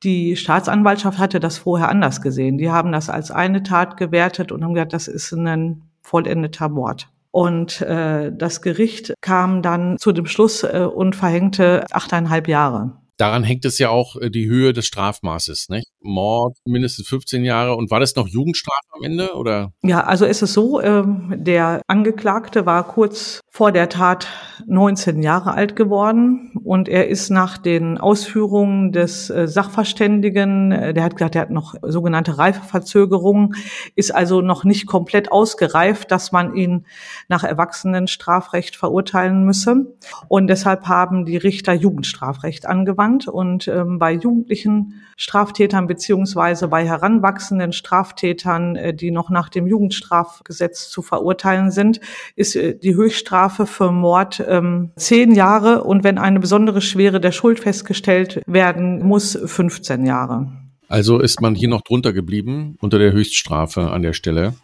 Die 0.02 0.36
Staatsanwaltschaft 0.36 1.20
hatte 1.20 1.40
das 1.40 1.60
vorher 1.60 1.90
anders 1.90 2.24
gesehen. 2.24 2.58
Die 2.58 2.72
haben 2.72 2.92
das 2.92 3.12
als 3.12 3.30
eine 3.30 3.62
Tat 3.62 3.98
gewertet 3.98 4.52
und 4.52 4.64
haben 4.64 4.74
gesagt, 4.74 4.94
das 4.94 5.08
ist 5.08 5.32
ein 5.32 5.84
vollendeter 6.02 6.70
Mord. 6.70 7.12
Und 7.32 7.82
äh, 7.82 8.32
das 8.36 8.62
Gericht 8.62 9.14
kam 9.22 9.62
dann 9.62 9.98
zu 9.98 10.12
dem 10.12 10.26
Schluss 10.26 10.64
äh, 10.64 10.88
und 10.92 11.16
verhängte 11.16 11.86
achteinhalb 11.92 12.48
Jahre. 12.48 12.98
Daran 13.18 13.44
hängt 13.44 13.66
es 13.66 13.80
ja 13.80 13.90
auch 13.90 14.16
äh, 14.16 14.30
die 14.30 14.48
Höhe 14.48 14.74
des 14.74 14.86
Strafmaßes, 14.86 15.70
nicht? 15.70 15.88
Mord 16.02 16.58
mindestens 16.66 17.08
15 17.08 17.44
Jahre. 17.44 17.76
Und 17.76 17.90
war 17.90 18.00
das 18.00 18.16
noch 18.16 18.28
Jugendstrafe 18.28 18.78
am 18.94 19.04
Ende 19.04 19.34
oder? 19.34 19.74
Ja, 19.82 20.04
also 20.04 20.26
ist 20.26 20.44
es 20.44 20.54
so, 20.54 20.80
ähm, 20.82 21.34
der 21.36 21.82
Angeklagte 21.88 22.68
war 22.68 22.88
kurz 22.88 23.42
vor 23.50 23.72
der 23.72 23.90
Tat 23.90 24.28
19 24.68 25.24
Jahre 25.24 25.56
alt 25.56 25.76
geworden 25.76 26.52
und 26.64 26.88
er 26.88 27.08
ist 27.08 27.32
nach 27.32 27.58
den 27.58 27.98
Ausführungen 27.98 28.92
des 28.92 29.32
äh, 29.32 29.48
Sachverständigen, 29.48 30.72
äh, 30.72 30.94
der 30.94 31.04
hat 31.04 31.16
gesagt, 31.16 31.36
er 31.36 31.42
hat 31.42 31.50
noch 31.50 31.74
sogenannte 31.82 32.38
Reifeverzögerungen, 32.38 33.56
ist 33.96 34.14
also 34.14 34.42
noch 34.42 34.64
nicht 34.64 34.86
komplett 34.86 35.32
ausgereift, 35.32 36.12
dass 36.12 36.32
man 36.32 36.56
ihn 36.56 36.86
nach 37.30 37.44
Erwachsenenstrafrecht 37.44 38.76
verurteilen 38.76 39.44
müsse. 39.44 39.96
Und 40.28 40.48
deshalb 40.48 40.88
haben 40.88 41.26
die 41.26 41.38
Richter 41.38 41.74
Jugendstrafrecht 41.74 42.68
angewandt 42.68 43.07
und 43.28 43.68
ähm, 43.68 43.98
bei 43.98 44.14
jugendlichen 44.14 45.02
Straftätern 45.16 45.88
beziehungsweise 45.88 46.68
bei 46.68 46.86
heranwachsenden 46.86 47.72
Straftätern, 47.72 48.76
äh, 48.76 48.94
die 48.94 49.12
noch 49.12 49.30
nach 49.30 49.50
dem 49.50 49.68
Jugendstrafgesetz 49.68 50.90
zu 50.90 51.02
verurteilen 51.02 51.72
sind, 51.72 52.00
ist 52.36 52.56
die 52.56 52.96
Höchststrafe 52.96 53.48
Strafe 53.48 53.66
für 53.66 53.92
Mord 53.92 54.44
ähm, 54.48 54.92
zehn 54.96 55.34
Jahre 55.34 55.84
und 55.84 56.04
wenn 56.04 56.18
eine 56.18 56.40
besondere 56.40 56.82
Schwere 56.82 57.22
der 57.22 57.32
Schuld 57.32 57.60
festgestellt 57.60 58.42
werden 58.46 59.06
muss, 59.06 59.38
15 59.38 60.06
Jahre. 60.06 60.52
Also 60.88 61.20
ist 61.20 61.42
man 61.42 61.56
hier 61.56 61.70
noch 61.70 61.82
drunter 61.82 62.14
geblieben 62.14 62.76
unter 62.82 63.00
der 63.00 63.12
Höchststrafe 63.12 63.92
an 63.92 64.02
der 64.02 64.14
Stelle. 64.14 64.56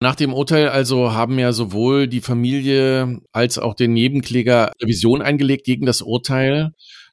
Nach 0.00 0.14
dem 0.14 0.32
Urteil 0.32 0.68
also 0.68 1.12
haben 1.12 1.38
ja 1.38 1.52
sowohl 1.52 2.08
die 2.08 2.20
Familie 2.20 3.20
als 3.32 3.58
auch 3.58 3.74
der 3.74 3.88
Nebenkläger 3.88 4.72
Revision 4.82 5.22
eingelegt 5.22 5.64
gegen 5.64 5.86
das 5.86 6.02
Urteil. 6.02 6.72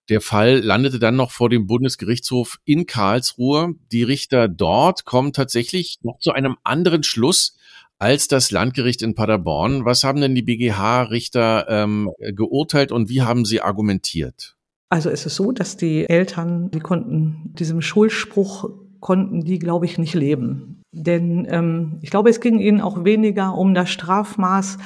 Der 0.10 0.22
Fall 0.22 0.60
landete 0.60 1.00
dann 1.00 1.16
noch 1.16 1.32
vor 1.32 1.50
dem 1.50 1.68
Bundesgerichtshof 1.68 2.60
in 2.64 2.86
Karlsruhe. 2.86 3.76
Die 3.92 4.04
Richter 4.04 4.48
dort 4.48 5.06
kommen 5.06 5.34
tatsächlich 5.34 6.00
noch 6.02 6.20
zu 6.20 6.32
einem 6.32 6.56
anderen 6.64 7.04
Schluss 7.04 7.58
als 8.00 8.28
das 8.28 8.52
Landgericht 8.52 9.02
in 9.02 9.16
Paderborn. 9.16 9.84
Was 9.84 10.04
haben 10.04 10.22
denn 10.22 10.36
die 10.36 10.44
BGH-Richter 10.44 11.66
ähm, 11.70 12.10
geurteilt 12.20 12.92
und 12.92 13.10
wie 13.10 13.22
haben 13.22 13.44
sie 13.44 13.62
argumentiert? 13.62 14.56
Also 14.90 15.10
es 15.10 15.26
ist 15.26 15.36
so, 15.36 15.52
dass 15.52 15.76
die 15.76 16.08
Eltern, 16.08 16.72
die 16.72 16.80
konnten 16.80 17.54
diesem 17.56 17.82
Schuldspruch 17.82 18.70
konnten 19.00 19.44
die, 19.44 19.60
glaube 19.60 19.86
ich, 19.86 19.98
nicht 19.98 20.14
leben. 20.14 20.82
Denn 20.92 21.46
ähm, 21.50 22.00
ich 22.02 22.10
glaube, 22.10 22.30
es 22.30 22.40
ging 22.40 22.60
ihnen 22.60 22.82
auch 22.82 23.04
weniger 23.04 23.54
um 23.56 23.74
das 23.74 23.90
Strafmaß 23.90 24.78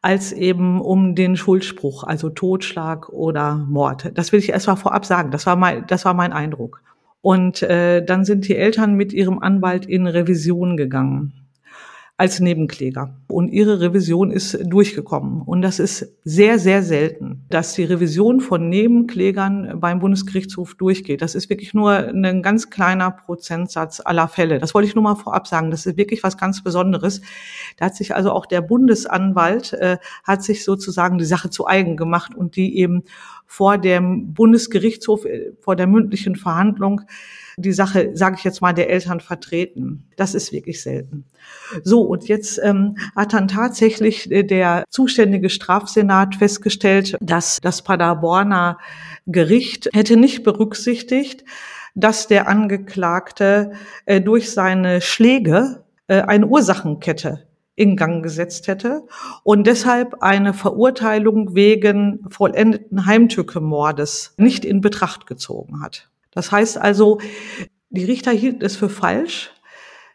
als 0.00 0.32
eben 0.32 0.80
um 0.80 1.14
den 1.14 1.36
Schuldspruch, 1.36 2.04
also 2.04 2.30
Totschlag 2.30 3.08
oder 3.08 3.56
Mord. 3.56 4.12
Das 4.14 4.32
will 4.32 4.38
ich 4.38 4.50
erst 4.50 4.66
mal 4.66 4.76
vorab 4.76 5.04
sagen. 5.04 5.30
Das 5.30 5.46
war 5.46 5.56
mein, 5.56 5.86
das 5.86 6.04
war 6.04 6.14
mein 6.14 6.32
Eindruck. 6.32 6.82
Und 7.20 7.62
äh, 7.62 8.04
dann 8.04 8.24
sind 8.24 8.46
die 8.46 8.56
Eltern 8.56 8.94
mit 8.94 9.12
ihrem 9.12 9.40
Anwalt 9.40 9.86
in 9.86 10.06
Revision 10.06 10.76
gegangen 10.76 11.47
als 12.18 12.40
Nebenkläger. 12.40 13.14
Und 13.28 13.48
ihre 13.52 13.80
Revision 13.80 14.32
ist 14.32 14.58
durchgekommen. 14.64 15.40
Und 15.42 15.62
das 15.62 15.78
ist 15.78 16.16
sehr, 16.24 16.58
sehr 16.58 16.82
selten, 16.82 17.44
dass 17.48 17.74
die 17.74 17.84
Revision 17.84 18.40
von 18.40 18.68
Nebenklägern 18.68 19.78
beim 19.78 20.00
Bundesgerichtshof 20.00 20.74
durchgeht. 20.74 21.22
Das 21.22 21.36
ist 21.36 21.48
wirklich 21.48 21.74
nur 21.74 21.92
ein 21.92 22.42
ganz 22.42 22.70
kleiner 22.70 23.12
Prozentsatz 23.12 24.02
aller 24.04 24.26
Fälle. 24.26 24.58
Das 24.58 24.74
wollte 24.74 24.88
ich 24.88 24.96
nur 24.96 25.04
mal 25.04 25.14
vorab 25.14 25.46
sagen. 25.46 25.70
Das 25.70 25.86
ist 25.86 25.96
wirklich 25.96 26.24
was 26.24 26.36
ganz 26.36 26.64
Besonderes. 26.64 27.20
Da 27.76 27.86
hat 27.86 27.94
sich 27.94 28.16
also 28.16 28.32
auch 28.32 28.46
der 28.46 28.62
Bundesanwalt, 28.62 29.74
äh, 29.74 29.98
hat 30.24 30.42
sich 30.42 30.64
sozusagen 30.64 31.18
die 31.18 31.24
Sache 31.24 31.50
zu 31.50 31.68
eigen 31.68 31.96
gemacht 31.96 32.34
und 32.34 32.56
die 32.56 32.78
eben 32.78 33.04
vor 33.48 33.78
dem 33.78 34.34
Bundesgerichtshof, 34.34 35.24
äh, 35.24 35.52
vor 35.58 35.74
der 35.74 35.86
mündlichen 35.88 36.36
Verhandlung 36.36 37.00
die 37.56 37.72
Sache, 37.72 38.10
sage 38.14 38.36
ich 38.38 38.44
jetzt 38.44 38.60
mal, 38.60 38.72
der 38.72 38.90
Eltern 38.90 39.20
vertreten. 39.20 40.06
Das 40.16 40.34
ist 40.34 40.52
wirklich 40.52 40.80
selten. 40.80 41.24
So, 41.82 42.02
und 42.02 42.28
jetzt 42.28 42.60
ähm, 42.62 42.96
hat 43.16 43.32
dann 43.32 43.48
tatsächlich 43.48 44.30
äh, 44.30 44.44
der 44.44 44.84
zuständige 44.90 45.50
Strafsenat 45.50 46.36
festgestellt, 46.36 47.16
dass 47.20 47.58
das 47.60 47.82
Paderborner 47.82 48.78
Gericht 49.26 49.88
hätte 49.92 50.16
nicht 50.16 50.44
berücksichtigt, 50.44 51.44
dass 51.94 52.28
der 52.28 52.48
Angeklagte 52.48 53.72
äh, 54.04 54.20
durch 54.20 54.52
seine 54.52 55.00
Schläge 55.00 55.84
äh, 56.06 56.20
eine 56.20 56.46
Ursachenkette 56.46 57.47
in 57.78 57.96
Gang 57.96 58.22
gesetzt 58.22 58.68
hätte 58.68 59.04
und 59.44 59.66
deshalb 59.66 60.22
eine 60.22 60.52
Verurteilung 60.52 61.54
wegen 61.54 62.26
vollendeten 62.28 63.06
Heimtückemordes 63.06 64.34
nicht 64.36 64.64
in 64.64 64.80
Betracht 64.80 65.26
gezogen 65.26 65.80
hat. 65.80 66.10
Das 66.32 66.50
heißt 66.52 66.78
also, 66.78 67.20
die 67.90 68.04
Richter 68.04 68.32
hielten 68.32 68.64
es 68.64 68.76
für 68.76 68.88
falsch, 68.88 69.52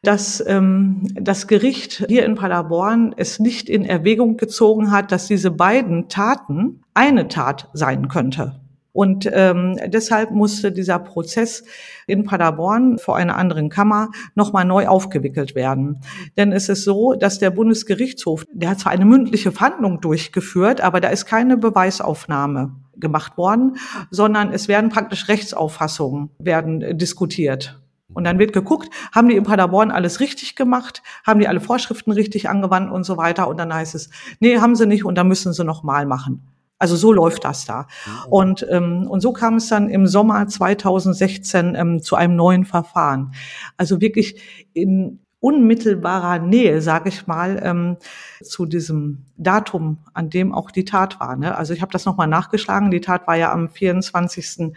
dass 0.04 0.44
ähm, 0.46 1.08
das 1.16 1.48
Gericht 1.48 2.06
hier 2.10 2.26
in 2.26 2.36
Paderborn 2.36 3.14
es 3.16 3.40
nicht 3.40 3.70
in 3.70 3.86
Erwägung 3.86 4.36
gezogen 4.36 4.92
hat, 4.92 5.14
dass 5.14 5.28
diese 5.28 5.50
beiden 5.50 6.10
Taten 6.10 6.84
eine 6.94 7.30
Tat 7.30 7.70
sein 7.74 8.10
könnte. 8.10 8.60
Und 8.94 9.28
ähm, 9.34 9.78
deshalb 9.88 10.32
musste 10.32 10.72
dieser 10.72 11.00
Prozess 11.00 11.64
in 12.06 12.24
Paderborn 12.24 13.00
vor 13.00 13.18
einer 13.18 13.36
anderen 13.36 13.70
Kammer 13.70 14.12
nochmal 14.36 14.66
neu 14.66 14.88
aufgewickelt 14.88 15.56
werden. 15.56 16.02
Denn 16.38 16.52
es 16.52 16.70
ist 16.70 16.84
so, 16.84 17.14
dass 17.14 17.40
der 17.40 17.50
Bundesgerichtshof, 17.50 18.46
der 18.54 18.70
hat 18.70 18.80
zwar 18.80 18.92
eine 18.92 19.06
mündliche 19.06 19.52
Verhandlung 19.52 20.00
durchgeführt, 20.00 20.82
aber 20.82 21.02
da 21.02 21.10
ist 21.10 21.26
keine 21.26 21.58
Beweisaufnahme 21.58 22.76
gemacht 22.96 23.36
worden, 23.38 23.78
sondern 24.12 24.54
es 24.54 24.68
werden 24.68 24.92
praktisch 24.92 25.28
Rechtsauffassungen 25.28 26.30
werden 26.38 26.82
äh, 26.82 26.96
diskutiert. 26.96 27.80
Und 28.14 28.26
dann 28.26 28.38
wird 28.38 28.54
geguckt, 28.54 28.90
haben 29.12 29.28
die 29.28 29.36
in 29.36 29.44
Paderborn 29.44 29.90
alles 29.90 30.20
richtig 30.20 30.56
gemacht, 30.56 31.02
haben 31.26 31.40
die 31.40 31.48
alle 31.48 31.60
Vorschriften 31.60 32.12
richtig 32.12 32.48
angewandt 32.48 32.92
und 32.92 33.06
so 33.06 33.18
weiter. 33.18 33.48
Und 33.48 33.58
dann 33.58 33.74
heißt 33.74 33.96
es, 33.96 34.12
nee, 34.40 34.60
haben 34.60 34.76
sie 34.76 34.86
nicht 34.86 35.04
und 35.04 35.16
dann 35.16 35.28
müssen 35.28 35.52
sie 35.52 35.64
nochmal 35.64 36.06
machen. 36.06 36.53
Also 36.80 36.96
so 36.96 37.14
läuft 37.14 37.46
das 37.46 37.66
da. 37.66 37.88
Und, 38.30 38.66
ähm, 38.70 39.08
und 39.08 39.22
so 39.22 39.32
kam 39.32 39.56
es 39.56 39.70
dann 39.70 39.90
im 39.90 40.06
Sommer 40.06 40.48
2016 40.48 41.76
ähm, 41.76 42.02
zu 42.02 42.16
einem 42.16 42.36
neuen 42.36 42.66
Verfahren. 42.66 43.34
Also 43.78 44.02
wirklich 44.02 44.42
in 44.74 45.20
unmittelbarer 45.44 46.40
Nähe, 46.40 46.82
sage 46.82 47.10
ich 47.10 47.28
mal, 47.28 47.60
ähm, 47.62 47.98
zu 48.42 48.66
diesem 48.66 49.26
Datum, 49.36 49.98
an 50.14 50.30
dem 50.30 50.54
auch 50.54 50.72
die 50.72 50.86
Tat 50.86 51.20
war. 51.20 51.36
Ne? 51.36 51.58
Also 51.58 51.74
ich 51.74 51.82
habe 51.82 51.92
das 51.92 52.06
nochmal 52.06 52.28
nachgeschlagen. 52.28 52.92
Die 52.92 53.02
Tat 53.02 53.28
war 53.28 53.36
ja 53.36 53.52
am 53.52 53.68
24. 53.68 54.74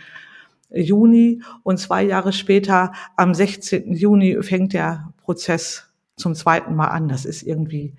Juni 0.71 1.41
und 1.63 1.79
zwei 1.79 2.03
Jahre 2.03 2.33
später, 2.33 2.93
am 3.17 3.33
16. 3.33 3.93
Juni, 3.93 4.43
fängt 4.43 4.73
der 4.73 5.13
Prozess 5.23 5.85
zum 6.17 6.35
zweiten 6.35 6.75
Mal 6.75 6.89
an. 6.89 7.09
Das 7.09 7.25
ist 7.25 7.43
irgendwie, 7.43 7.95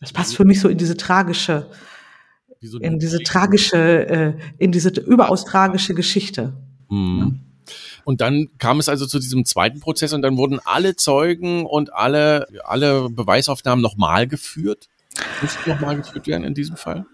das 0.00 0.12
passt 0.12 0.36
für 0.36 0.44
mich 0.44 0.60
so 0.60 0.68
in 0.68 0.78
diese 0.78 0.96
tragische, 0.96 1.70
in 2.80 2.98
diese 2.98 3.18
tragische, 3.20 4.08
äh, 4.08 4.34
in 4.58 4.72
diese 4.72 4.90
überaus 5.00 5.44
tragische 5.44 5.94
Geschichte. 5.94 6.54
Mhm. 6.88 7.40
Und 8.04 8.20
dann 8.20 8.48
kam 8.58 8.78
es 8.78 8.88
also 8.88 9.06
zu 9.06 9.18
diesem 9.18 9.44
zweiten 9.44 9.80
Prozess 9.80 10.12
und 10.12 10.22
dann 10.22 10.36
wurden 10.36 10.60
alle 10.64 10.96
Zeugen 10.96 11.66
und 11.66 11.92
alle, 11.92 12.46
alle 12.64 13.10
Beweisaufnahmen 13.10 13.82
nochmal 13.82 14.26
geführt. 14.26 14.88
Mussten 15.42 15.70
nochmal 15.70 15.96
geführt 15.96 16.26
werden 16.26 16.44
in 16.44 16.54
diesem 16.54 16.76
Fall? 16.76 17.04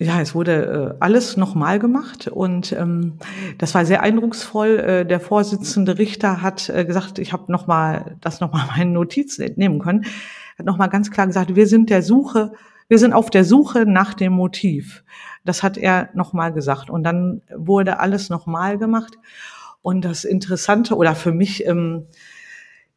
Ja, 0.00 0.20
es 0.20 0.32
wurde 0.32 0.94
äh, 0.96 0.96
alles 1.00 1.36
nochmal 1.36 1.80
gemacht 1.80 2.28
und 2.28 2.70
ähm, 2.70 3.14
das 3.58 3.74
war 3.74 3.84
sehr 3.84 4.00
eindrucksvoll. 4.00 4.78
Äh, 4.78 5.04
der 5.04 5.18
Vorsitzende 5.18 5.98
Richter 5.98 6.40
hat 6.40 6.68
äh, 6.68 6.84
gesagt, 6.84 7.18
ich 7.18 7.32
habe 7.32 7.50
nochmal 7.50 8.16
das 8.20 8.38
nochmal 8.38 8.66
meinen 8.76 8.92
Notizen 8.92 9.42
entnehmen 9.42 9.80
können, 9.80 10.04
hat 10.56 10.66
nochmal 10.66 10.88
ganz 10.88 11.10
klar 11.10 11.26
gesagt, 11.26 11.56
wir 11.56 11.66
sind 11.66 11.90
der 11.90 12.04
Suche, 12.04 12.52
wir 12.88 12.98
sind 12.98 13.12
auf 13.12 13.30
der 13.30 13.44
Suche 13.44 13.84
nach 13.86 14.14
dem 14.14 14.32
Motiv. 14.32 15.04
Das 15.44 15.62
hat 15.62 15.76
er 15.76 16.10
nochmal 16.14 16.52
gesagt 16.52 16.90
und 16.90 17.04
dann 17.04 17.42
wurde 17.54 18.00
alles 18.00 18.30
nochmal 18.30 18.78
gemacht 18.78 19.18
und 19.82 20.04
das 20.04 20.24
Interessante 20.24 20.96
oder 20.96 21.14
für 21.14 21.32
mich, 21.32 21.66
ähm, 21.66 22.06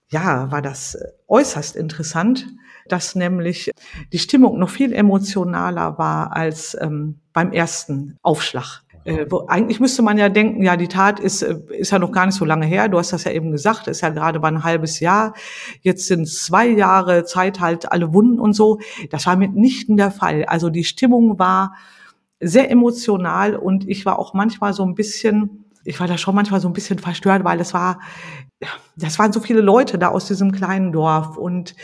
ja, 0.09 0.51
war 0.51 0.61
das 0.61 0.97
äußerst 1.27 1.75
interessant, 1.75 2.47
dass 2.87 3.15
nämlich 3.15 3.71
die 4.11 4.19
Stimmung 4.19 4.59
noch 4.59 4.69
viel 4.69 4.91
emotionaler 4.91 5.97
war 5.97 6.35
als 6.35 6.77
ähm, 6.81 7.19
beim 7.31 7.53
ersten 7.53 8.17
Aufschlag. 8.21 8.83
Äh, 9.03 9.25
wo, 9.29 9.45
eigentlich 9.47 9.79
müsste 9.79 10.03
man 10.03 10.17
ja 10.17 10.29
denken, 10.29 10.61
ja, 10.63 10.77
die 10.77 10.87
Tat 10.87 11.19
ist, 11.19 11.41
äh, 11.41 11.57
ist 11.69 11.91
ja 11.91 11.99
noch 11.99 12.11
gar 12.11 12.25
nicht 12.25 12.35
so 12.35 12.45
lange 12.45 12.65
her. 12.65 12.87
Du 12.87 12.99
hast 12.99 13.13
das 13.13 13.23
ja 13.23 13.31
eben 13.31 13.51
gesagt, 13.51 13.87
ist 13.87 14.01
ja 14.01 14.09
gerade 14.09 14.39
mal 14.39 14.49
ein 14.49 14.63
halbes 14.63 14.99
Jahr. 14.99 15.33
Jetzt 15.81 16.07
sind 16.07 16.27
zwei 16.27 16.67
Jahre 16.67 17.25
Zeit 17.25 17.59
halt 17.59 17.91
alle 17.91 18.13
Wunden 18.13 18.39
und 18.39 18.53
so. 18.53 18.79
Das 19.09 19.25
war 19.25 19.35
mitnichten 19.35 19.97
der 19.97 20.11
Fall. 20.11 20.45
Also 20.45 20.69
die 20.69 20.83
Stimmung 20.83 21.39
war 21.39 21.73
sehr 22.39 22.69
emotional 22.69 23.55
und 23.55 23.87
ich 23.87 24.05
war 24.05 24.19
auch 24.19 24.33
manchmal 24.33 24.73
so 24.73 24.83
ein 24.83 24.95
bisschen, 24.95 25.65
ich 25.83 25.99
war 25.99 26.07
da 26.07 26.17
schon 26.17 26.35
manchmal 26.35 26.59
so 26.59 26.67
ein 26.67 26.73
bisschen 26.73 26.99
verstört, 26.99 27.43
weil 27.43 27.57
das 27.57 27.73
war, 27.73 27.99
das 28.95 29.17
waren 29.19 29.31
so 29.31 29.39
viele 29.39 29.61
Leute 29.61 29.97
da 29.97 30.09
aus 30.09 30.27
diesem 30.27 30.51
kleinen 30.51 30.91
Dorf 30.91 31.37
und 31.37 31.75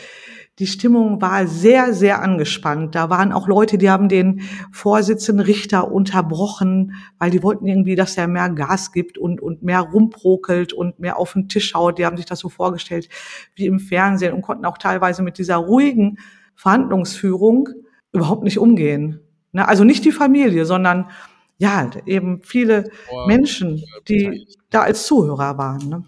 die 0.58 0.66
Stimmung 0.66 1.20
war 1.22 1.46
sehr, 1.46 1.94
sehr 1.94 2.20
angespannt. 2.20 2.94
Da 2.94 3.10
waren 3.10 3.32
auch 3.32 3.46
Leute, 3.46 3.78
die 3.78 3.90
haben 3.90 4.08
den 4.08 4.42
Vorsitzenden 4.72 5.46
Richter 5.46 5.92
unterbrochen, 5.92 6.94
weil 7.18 7.30
die 7.30 7.42
wollten 7.42 7.66
irgendwie, 7.66 7.94
dass 7.94 8.16
er 8.16 8.26
mehr 8.26 8.50
Gas 8.50 8.92
gibt 8.92 9.18
und, 9.18 9.40
und 9.40 9.62
mehr 9.62 9.80
rumprokelt 9.80 10.72
und 10.72 10.98
mehr 10.98 11.18
auf 11.18 11.34
den 11.34 11.48
Tisch 11.48 11.68
schaut. 11.68 11.98
Die 11.98 12.06
haben 12.06 12.16
sich 12.16 12.26
das 12.26 12.40
so 12.40 12.48
vorgestellt 12.48 13.08
wie 13.54 13.66
im 13.66 13.78
Fernsehen 13.78 14.34
und 14.34 14.42
konnten 14.42 14.64
auch 14.64 14.78
teilweise 14.78 15.22
mit 15.22 15.38
dieser 15.38 15.56
ruhigen 15.56 16.18
Verhandlungsführung 16.56 17.68
überhaupt 18.12 18.42
nicht 18.42 18.58
umgehen. 18.58 19.20
Ne? 19.52 19.66
Also 19.66 19.84
nicht 19.84 20.04
die 20.04 20.12
Familie, 20.12 20.64
sondern 20.64 21.08
ja, 21.58 21.90
eben 22.06 22.42
viele 22.42 22.90
Menschen, 23.26 23.84
die 24.08 24.46
da 24.70 24.82
als 24.82 25.06
Zuhörer 25.06 25.58
waren. 25.58 26.06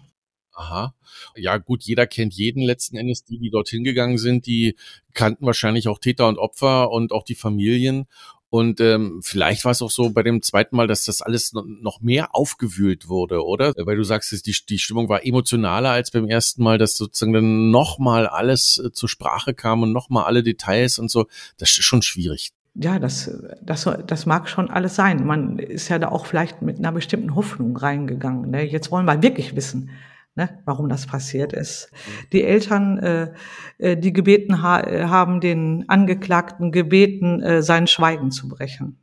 Aha. 0.53 0.93
Ja, 1.35 1.57
gut, 1.57 1.83
jeder 1.83 2.07
kennt 2.07 2.33
jeden 2.33 2.63
letzten 2.63 2.97
Endes. 2.97 3.23
Die, 3.23 3.39
die 3.39 3.49
dorthin 3.49 3.83
gegangen 3.83 4.17
sind, 4.17 4.45
die 4.45 4.75
kannten 5.13 5.45
wahrscheinlich 5.45 5.87
auch 5.87 5.99
Täter 5.99 6.27
und 6.27 6.37
Opfer 6.37 6.91
und 6.91 7.11
auch 7.11 7.23
die 7.23 7.35
Familien. 7.35 8.07
Und 8.51 8.81
ähm, 8.81 9.21
vielleicht 9.23 9.63
war 9.63 9.71
es 9.71 9.81
auch 9.81 9.89
so 9.89 10.09
bei 10.09 10.23
dem 10.23 10.41
zweiten 10.41 10.75
Mal, 10.75 10.85
dass 10.85 11.05
das 11.05 11.21
alles 11.21 11.53
noch 11.53 12.01
mehr 12.01 12.35
aufgewühlt 12.35 13.07
wurde, 13.07 13.45
oder? 13.45 13.73
Weil 13.77 13.95
du 13.95 14.03
sagst, 14.03 14.45
die, 14.45 14.55
die 14.67 14.77
Stimmung 14.77 15.07
war 15.07 15.25
emotionaler 15.25 15.91
als 15.91 16.11
beim 16.11 16.27
ersten 16.27 16.61
Mal, 16.61 16.77
dass 16.77 16.97
sozusagen 16.97 17.31
dann 17.31 17.71
nochmal 17.71 18.27
alles 18.27 18.77
äh, 18.77 18.91
zur 18.91 19.07
Sprache 19.07 19.53
kam 19.53 19.83
und 19.83 19.93
nochmal 19.93 20.25
alle 20.25 20.43
Details 20.43 20.99
und 20.99 21.09
so. 21.09 21.27
Das 21.57 21.69
ist 21.69 21.85
schon 21.85 22.01
schwierig. 22.01 22.51
Ja, 22.75 22.99
das, 22.99 23.31
das, 23.61 23.89
das 24.05 24.25
mag 24.25 24.49
schon 24.49 24.69
alles 24.69 24.95
sein. 24.95 25.25
Man 25.25 25.57
ist 25.57 25.87
ja 25.87 25.97
da 25.97 26.09
auch 26.09 26.25
vielleicht 26.25 26.61
mit 26.61 26.77
einer 26.77 26.91
bestimmten 26.91 27.35
Hoffnung 27.35 27.77
reingegangen. 27.77 28.51
Ne? 28.51 28.63
Jetzt 28.63 28.91
wollen 28.91 29.05
wir 29.05 29.21
wirklich 29.21 29.55
wissen, 29.55 29.91
ne, 30.35 30.61
warum 30.65 30.89
das 30.89 31.07
passiert 31.07 31.53
ist. 31.53 31.91
Die 32.31 32.43
Eltern, 32.43 32.97
äh, 32.99 33.33
äh, 33.77 33.97
die 33.97 34.13
gebeten 34.13 34.61
ha 34.61 34.81
haben 35.09 35.41
den 35.41 35.85
Angeklagten 35.87 36.71
gebeten, 36.71 37.41
äh, 37.41 37.61
sein 37.61 37.87
Schweigen 37.87 38.31
zu 38.31 38.47
brechen. 38.47 38.97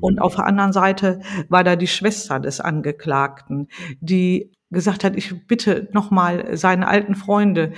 Und 0.00 0.20
auf 0.20 0.36
der 0.36 0.46
anderen 0.46 0.72
Seite 0.72 1.20
war 1.48 1.64
da 1.64 1.76
die 1.76 1.86
Schwester 1.86 2.40
des 2.40 2.60
Angeklagten, 2.60 3.68
die 4.00 4.50
gesagt 4.72 5.04
hat, 5.04 5.16
ich 5.16 5.46
bitte 5.46 5.88
nochmal 5.92 6.56
seine 6.56 6.88
alten 6.88 7.14
Freunde, 7.14 7.72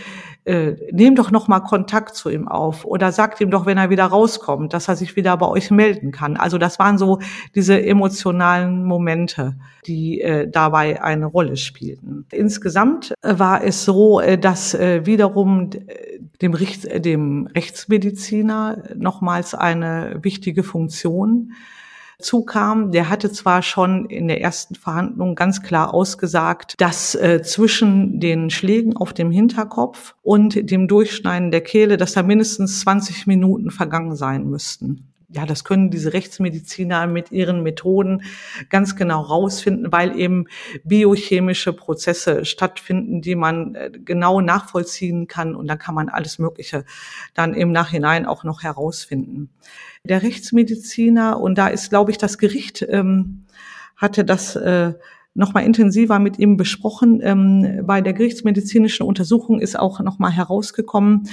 äh, 0.44 0.74
nehmt 0.92 1.18
doch 1.18 1.30
nochmal 1.30 1.62
Kontakt 1.62 2.14
zu 2.14 2.30
ihm 2.30 2.48
auf 2.48 2.84
oder 2.84 3.12
sagt 3.12 3.40
ihm 3.40 3.50
doch, 3.50 3.66
wenn 3.66 3.78
er 3.78 3.90
wieder 3.90 4.04
rauskommt, 4.04 4.72
dass 4.72 4.88
er 4.88 4.96
sich 4.96 5.16
wieder 5.16 5.36
bei 5.36 5.46
euch 5.46 5.70
melden 5.70 6.12
kann. 6.12 6.36
Also 6.36 6.58
das 6.58 6.78
waren 6.78 6.98
so 6.98 7.18
diese 7.54 7.82
emotionalen 7.84 8.84
Momente, 8.84 9.56
die 9.86 10.20
äh, 10.20 10.48
dabei 10.48 11.02
eine 11.02 11.26
Rolle 11.26 11.56
spielten. 11.56 12.26
Insgesamt 12.30 13.14
äh, 13.22 13.38
war 13.38 13.64
es 13.64 13.84
so, 13.84 14.20
äh, 14.20 14.38
dass 14.38 14.74
äh, 14.74 15.06
wiederum 15.06 15.70
dem, 16.42 16.54
Rechts, 16.54 16.86
dem 16.86 17.46
Rechtsmediziner 17.46 18.82
nochmals 18.96 19.54
eine 19.54 20.18
wichtige 20.22 20.62
Funktion 20.62 21.52
zukam, 22.20 22.92
der 22.92 23.08
hatte 23.08 23.30
zwar 23.32 23.62
schon 23.62 24.06
in 24.06 24.28
der 24.28 24.40
ersten 24.40 24.74
Verhandlung 24.74 25.34
ganz 25.34 25.62
klar 25.62 25.92
ausgesagt, 25.92 26.74
dass 26.78 27.14
äh, 27.14 27.42
zwischen 27.42 28.20
den 28.20 28.50
Schlägen 28.50 28.96
auf 28.96 29.12
dem 29.12 29.30
Hinterkopf 29.30 30.14
und 30.22 30.70
dem 30.70 30.88
Durchschneiden 30.88 31.50
der 31.50 31.62
Kehle, 31.62 31.96
dass 31.96 32.12
da 32.12 32.22
mindestens 32.22 32.80
20 32.80 33.26
Minuten 33.26 33.70
vergangen 33.70 34.16
sein 34.16 34.48
müssten 34.48 35.14
ja, 35.34 35.46
das 35.46 35.64
können 35.64 35.90
diese 35.90 36.12
Rechtsmediziner 36.12 37.08
mit 37.08 37.32
ihren 37.32 37.62
Methoden 37.62 38.22
ganz 38.70 38.94
genau 38.94 39.20
rausfinden, 39.20 39.90
weil 39.90 40.16
eben 40.18 40.46
biochemische 40.84 41.72
Prozesse 41.72 42.44
stattfinden, 42.44 43.20
die 43.20 43.34
man 43.34 43.74
äh, 43.74 43.90
genau 43.92 44.40
nachvollziehen 44.40 45.26
kann 45.26 45.56
und 45.56 45.66
dann 45.66 45.78
kann 45.78 45.94
man 45.94 46.08
alles 46.08 46.38
Mögliche 46.38 46.84
dann 47.34 47.52
im 47.52 47.72
Nachhinein 47.72 48.26
auch 48.26 48.44
noch 48.44 48.62
herausfinden. 48.62 49.50
Der 50.06 50.22
Rechtsmediziner 50.22 51.40
und 51.40 51.56
da 51.56 51.68
ist, 51.68 51.88
glaube 51.88 52.10
ich, 52.10 52.18
das 52.18 52.36
Gericht 52.36 52.86
ähm, 52.88 53.46
hatte 53.96 54.24
das 54.24 54.54
äh, 54.54 54.92
nochmal 55.32 55.64
intensiver 55.64 56.18
mit 56.18 56.38
ihm 56.38 56.58
besprochen. 56.58 57.20
Ähm, 57.22 57.80
bei 57.86 58.02
der 58.02 58.12
gerichtsmedizinischen 58.12 59.06
Untersuchung 59.06 59.60
ist 59.60 59.78
auch 59.78 60.00
nochmal 60.00 60.32
herausgekommen, 60.32 61.28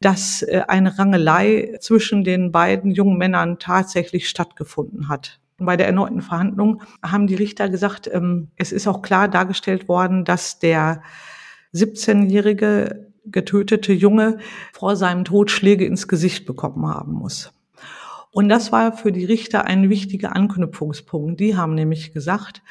dass 0.00 0.42
äh, 0.42 0.62
eine 0.68 0.98
Rangelei 0.98 1.76
zwischen 1.80 2.22
den 2.22 2.52
beiden 2.52 2.92
jungen 2.92 3.18
Männern 3.18 3.58
tatsächlich 3.58 4.28
stattgefunden 4.28 5.08
hat. 5.08 5.40
Bei 5.58 5.76
der 5.76 5.86
erneuten 5.86 6.22
Verhandlung 6.22 6.82
haben 7.02 7.26
die 7.26 7.34
Richter 7.34 7.68
gesagt, 7.68 8.08
ähm, 8.12 8.48
es 8.56 8.70
ist 8.70 8.86
auch 8.86 9.02
klar 9.02 9.26
dargestellt 9.26 9.88
worden, 9.88 10.24
dass 10.24 10.60
der 10.60 11.02
17-jährige 11.74 13.10
getötete 13.24 13.92
Junge 13.92 14.38
vor 14.72 14.94
seinem 14.94 15.24
Tod 15.24 15.50
Schläge 15.50 15.84
ins 15.84 16.06
Gesicht 16.06 16.46
bekommen 16.46 16.86
haben 16.86 17.12
muss. 17.12 17.50
Und 18.36 18.50
das 18.50 18.70
war 18.70 18.92
für 18.92 19.12
die 19.12 19.24
Richter 19.24 19.64
ein 19.64 19.88
wichtiger 19.88 20.36
Anknüpfungspunkt. 20.36 21.40
Die 21.40 21.56
haben 21.56 21.74
nämlich 21.74 22.12
gesagt, 22.12 22.62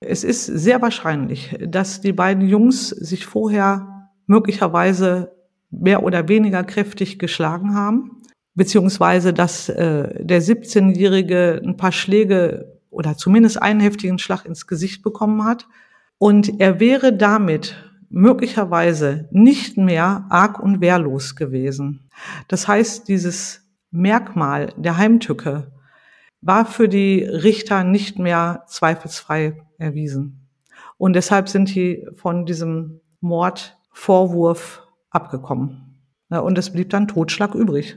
es 0.00 0.24
ist 0.24 0.46
sehr 0.46 0.82
wahrscheinlich, 0.82 1.56
dass 1.64 2.00
die 2.00 2.12
beiden 2.12 2.48
Jungs 2.48 2.88
sich 2.88 3.24
vorher 3.24 4.10
möglicherweise 4.26 5.36
mehr 5.70 6.02
oder 6.02 6.26
weniger 6.26 6.64
kräftig 6.64 7.20
geschlagen 7.20 7.76
haben, 7.76 8.22
beziehungsweise 8.56 9.32
dass 9.32 9.68
äh, 9.68 10.24
der 10.24 10.42
17-Jährige 10.42 11.62
ein 11.64 11.76
paar 11.76 11.92
Schläge 11.92 12.80
oder 12.90 13.16
zumindest 13.16 13.62
einen 13.62 13.78
heftigen 13.78 14.18
Schlag 14.18 14.46
ins 14.46 14.66
Gesicht 14.66 15.04
bekommen 15.04 15.44
hat. 15.44 15.68
Und 16.18 16.58
er 16.60 16.80
wäre 16.80 17.16
damit 17.16 17.76
möglicherweise 18.10 19.28
nicht 19.30 19.76
mehr 19.76 20.26
arg 20.28 20.58
und 20.58 20.80
wehrlos 20.80 21.36
gewesen. 21.36 22.10
Das 22.48 22.66
heißt, 22.66 23.06
dieses 23.06 23.67
Merkmal 23.90 24.72
der 24.76 24.96
Heimtücke 24.96 25.72
war 26.40 26.66
für 26.66 26.88
die 26.88 27.22
Richter 27.22 27.84
nicht 27.84 28.18
mehr 28.18 28.64
zweifelsfrei 28.66 29.60
erwiesen. 29.78 30.48
Und 30.96 31.14
deshalb 31.14 31.48
sind 31.48 31.74
die 31.74 32.06
von 32.14 32.46
diesem 32.46 33.00
Mordvorwurf 33.20 34.82
abgekommen. 35.10 36.00
Und 36.28 36.58
es 36.58 36.70
blieb 36.70 36.90
dann 36.90 37.08
Totschlag 37.08 37.54
übrig. 37.54 37.96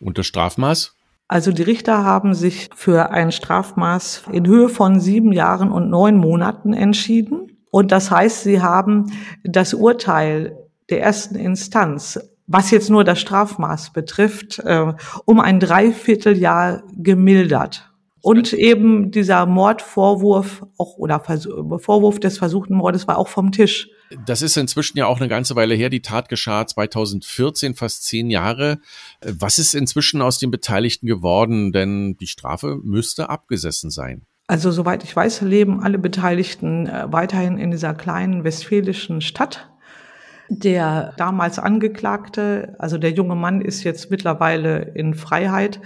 Und 0.00 0.18
das 0.18 0.26
Strafmaß? 0.26 0.94
Also 1.28 1.52
die 1.52 1.62
Richter 1.62 2.04
haben 2.04 2.34
sich 2.34 2.70
für 2.74 3.10
ein 3.10 3.32
Strafmaß 3.32 4.24
in 4.32 4.46
Höhe 4.46 4.68
von 4.68 5.00
sieben 5.00 5.32
Jahren 5.32 5.72
und 5.72 5.90
neun 5.90 6.16
Monaten 6.16 6.72
entschieden. 6.72 7.58
Und 7.70 7.92
das 7.92 8.10
heißt, 8.10 8.44
sie 8.44 8.62
haben 8.62 9.12
das 9.42 9.74
Urteil 9.74 10.56
der 10.88 11.02
ersten 11.02 11.34
Instanz, 11.34 12.20
was 12.46 12.70
jetzt 12.70 12.90
nur 12.90 13.04
das 13.04 13.20
Strafmaß 13.20 13.92
betrifft, 13.92 14.58
äh, 14.60 14.92
um 15.24 15.40
ein 15.40 15.60
Dreivierteljahr 15.60 16.82
gemildert. 16.96 17.90
Und 18.22 18.52
eben 18.52 19.12
dieser 19.12 19.46
Mordvorwurf 19.46 20.66
auch 20.78 20.96
oder 20.96 21.20
Vorwurf 21.20 22.18
des 22.18 22.38
versuchten 22.38 22.74
Mordes 22.74 23.06
war 23.06 23.18
auch 23.18 23.28
vom 23.28 23.52
Tisch. 23.52 23.88
Das 24.26 24.42
ist 24.42 24.56
inzwischen 24.56 24.98
ja 24.98 25.06
auch 25.06 25.20
eine 25.20 25.28
ganze 25.28 25.54
Weile 25.54 25.76
her. 25.76 25.90
Die 25.90 26.02
Tat 26.02 26.28
geschah 26.28 26.66
2014, 26.66 27.76
fast 27.76 28.04
zehn 28.04 28.28
Jahre. 28.28 28.78
Was 29.24 29.60
ist 29.60 29.74
inzwischen 29.74 30.22
aus 30.22 30.38
den 30.38 30.50
Beteiligten 30.50 31.06
geworden? 31.06 31.70
Denn 31.70 32.16
die 32.16 32.26
Strafe 32.26 32.80
müsste 32.82 33.30
abgesessen 33.30 33.90
sein. 33.90 34.26
Also 34.48 34.72
soweit 34.72 35.04
ich 35.04 35.14
weiß, 35.14 35.42
leben 35.42 35.80
alle 35.82 35.98
Beteiligten 35.98 36.86
äh, 36.86 37.06
weiterhin 37.08 37.58
in 37.58 37.70
dieser 37.70 37.94
kleinen 37.94 38.42
westfälischen 38.42 39.20
Stadt. 39.20 39.70
Der 40.48 41.12
damals 41.16 41.58
Angeklagte, 41.58 42.74
also 42.78 42.98
der 42.98 43.12
junge 43.12 43.34
Mann, 43.34 43.60
ist 43.60 43.84
jetzt 43.84 44.10
mittlerweile 44.10 44.92
in 44.94 45.14
Freiheit. 45.14 45.80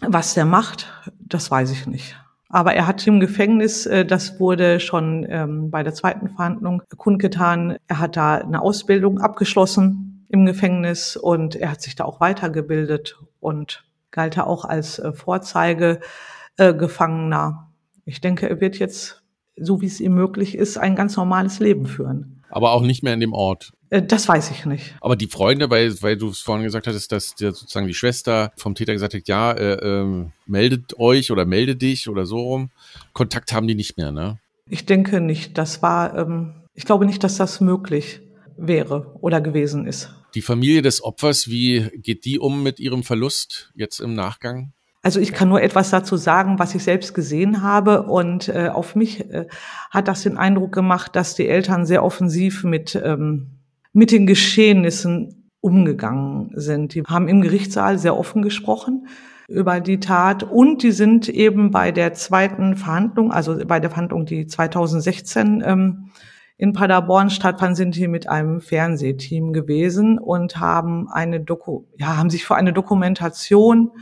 Was 0.00 0.34
der 0.34 0.44
macht, 0.44 0.92
das 1.18 1.50
weiß 1.50 1.70
ich 1.70 1.86
nicht. 1.86 2.16
Aber 2.48 2.74
er 2.74 2.86
hat 2.86 3.06
im 3.06 3.20
Gefängnis, 3.20 3.86
äh, 3.86 4.04
das 4.04 4.38
wurde 4.38 4.78
schon 4.80 5.26
ähm, 5.28 5.70
bei 5.70 5.82
der 5.82 5.94
zweiten 5.94 6.28
Verhandlung 6.28 6.82
kundgetan, 6.96 7.78
er 7.88 7.98
hat 7.98 8.16
da 8.16 8.36
eine 8.36 8.62
Ausbildung 8.62 9.18
abgeschlossen 9.18 10.26
im 10.28 10.46
Gefängnis 10.46 11.16
und 11.16 11.56
er 11.56 11.72
hat 11.72 11.82
sich 11.82 11.96
da 11.96 12.04
auch 12.04 12.20
weitergebildet 12.20 13.18
und 13.40 13.84
galt 14.10 14.36
er 14.36 14.46
auch 14.46 14.64
als 14.64 14.98
äh, 14.98 15.12
Vorzeigegefangener. 15.12 17.70
Ich 18.04 18.20
denke, 18.20 18.48
er 18.48 18.60
wird 18.60 18.78
jetzt, 18.78 19.22
so 19.56 19.80
wie 19.80 19.86
es 19.86 20.00
ihm 20.00 20.14
möglich 20.14 20.56
ist, 20.56 20.78
ein 20.78 20.94
ganz 20.94 21.16
normales 21.16 21.58
Leben 21.58 21.86
führen. 21.86 22.44
Aber 22.48 22.70
auch 22.72 22.82
nicht 22.82 23.02
mehr 23.02 23.14
in 23.14 23.20
dem 23.20 23.32
Ort. 23.32 23.72
Äh, 23.90 24.02
das 24.02 24.28
weiß 24.28 24.50
ich 24.50 24.66
nicht. 24.66 24.94
Aber 25.00 25.16
die 25.16 25.26
Freunde, 25.26 25.70
weil, 25.70 26.00
weil 26.02 26.16
du 26.16 26.28
es 26.28 26.40
vorhin 26.40 26.64
gesagt 26.64 26.86
hattest, 26.86 27.12
dass 27.12 27.34
der, 27.34 27.52
sozusagen 27.52 27.86
die 27.86 27.94
Schwester 27.94 28.52
vom 28.56 28.74
Täter 28.74 28.92
gesagt 28.92 29.14
hat, 29.14 29.28
ja, 29.28 29.52
äh, 29.52 29.74
äh, 29.74 30.26
meldet 30.46 30.98
euch 30.98 31.30
oder 31.30 31.44
melde 31.44 31.76
dich 31.76 32.08
oder 32.08 32.26
so 32.26 32.38
rum. 32.38 32.70
Kontakt 33.12 33.52
haben 33.52 33.66
die 33.66 33.74
nicht 33.74 33.96
mehr, 33.96 34.12
ne? 34.12 34.38
Ich 34.68 34.86
denke 34.86 35.20
nicht. 35.20 35.56
Das 35.58 35.82
war, 35.82 36.16
ähm, 36.16 36.54
ich 36.74 36.84
glaube 36.84 37.06
nicht, 37.06 37.22
dass 37.22 37.36
das 37.36 37.60
möglich 37.60 38.20
wäre 38.56 39.14
oder 39.20 39.40
gewesen 39.40 39.86
ist. 39.86 40.10
Die 40.34 40.42
Familie 40.42 40.82
des 40.82 41.02
Opfers, 41.02 41.48
wie 41.48 41.88
geht 41.94 42.24
die 42.24 42.38
um 42.38 42.62
mit 42.62 42.80
ihrem 42.80 43.02
Verlust 43.02 43.70
jetzt 43.74 44.00
im 44.00 44.14
Nachgang? 44.14 44.72
Also 45.02 45.20
ich 45.20 45.32
kann 45.32 45.48
nur 45.48 45.62
etwas 45.62 45.90
dazu 45.90 46.16
sagen, 46.16 46.58
was 46.58 46.74
ich 46.74 46.82
selbst 46.82 47.14
gesehen 47.14 47.62
habe. 47.62 48.02
Und 48.02 48.48
äh, 48.48 48.70
auf 48.72 48.96
mich 48.96 49.20
äh, 49.30 49.46
hat 49.90 50.08
das 50.08 50.24
den 50.24 50.36
Eindruck 50.36 50.72
gemacht, 50.72 51.14
dass 51.14 51.36
die 51.36 51.46
Eltern 51.46 51.86
sehr 51.86 52.02
offensiv 52.02 52.64
mit, 52.64 53.00
ähm, 53.02 53.55
mit 53.96 54.12
den 54.12 54.26
Geschehnissen 54.26 55.50
umgegangen 55.62 56.50
sind. 56.52 56.92
Die 56.92 57.02
haben 57.02 57.28
im 57.28 57.40
Gerichtssaal 57.40 57.98
sehr 57.98 58.14
offen 58.14 58.42
gesprochen 58.42 59.08
über 59.48 59.80
die 59.80 60.00
Tat 60.00 60.42
und 60.42 60.82
die 60.82 60.92
sind 60.92 61.30
eben 61.30 61.70
bei 61.70 61.92
der 61.92 62.12
zweiten 62.12 62.76
Verhandlung, 62.76 63.32
also 63.32 63.56
bei 63.66 63.80
der 63.80 63.88
Verhandlung, 63.88 64.26
die 64.26 64.46
2016 64.46 65.62
ähm, 65.64 66.10
in 66.58 66.74
Paderborn 66.74 67.30
stattfand, 67.30 67.78
sind 67.78 67.96
die 67.96 68.06
mit 68.06 68.28
einem 68.28 68.60
Fernsehteam 68.60 69.54
gewesen 69.54 70.18
und 70.18 70.60
haben 70.60 71.08
eine 71.08 71.40
Doku, 71.40 71.84
ja, 71.96 72.18
haben 72.18 72.28
sich 72.28 72.44
für 72.44 72.54
eine 72.54 72.74
Dokumentation 72.74 73.92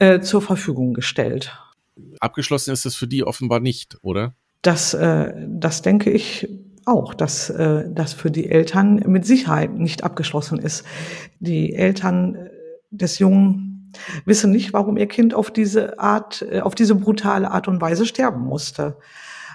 äh, 0.00 0.18
zur 0.18 0.42
Verfügung 0.42 0.94
gestellt. 0.94 1.56
Abgeschlossen 2.18 2.72
ist 2.72 2.86
es 2.86 2.96
für 2.96 3.06
die 3.06 3.22
offenbar 3.22 3.60
nicht, 3.60 3.98
oder? 4.02 4.34
Das, 4.62 4.94
äh, 4.94 5.32
das 5.46 5.82
denke 5.82 6.10
ich 6.10 6.48
auch, 6.86 7.14
dass 7.14 7.50
äh, 7.50 7.84
das 7.90 8.12
für 8.12 8.30
die 8.30 8.50
Eltern 8.50 9.02
mit 9.06 9.26
Sicherheit 9.26 9.74
nicht 9.74 10.04
abgeschlossen 10.04 10.58
ist. 10.58 10.84
Die 11.40 11.74
Eltern 11.74 12.34
äh, 12.34 12.50
des 12.90 13.18
Jungen 13.18 13.92
wissen 14.24 14.50
nicht, 14.50 14.72
warum 14.72 14.96
ihr 14.96 15.06
Kind 15.06 15.34
auf 15.34 15.50
diese 15.50 15.98
Art, 15.98 16.44
äh, 16.50 16.60
auf 16.60 16.74
diese 16.74 16.94
brutale 16.94 17.50
Art 17.50 17.68
und 17.68 17.80
Weise 17.80 18.06
sterben 18.06 18.44
musste. 18.44 18.96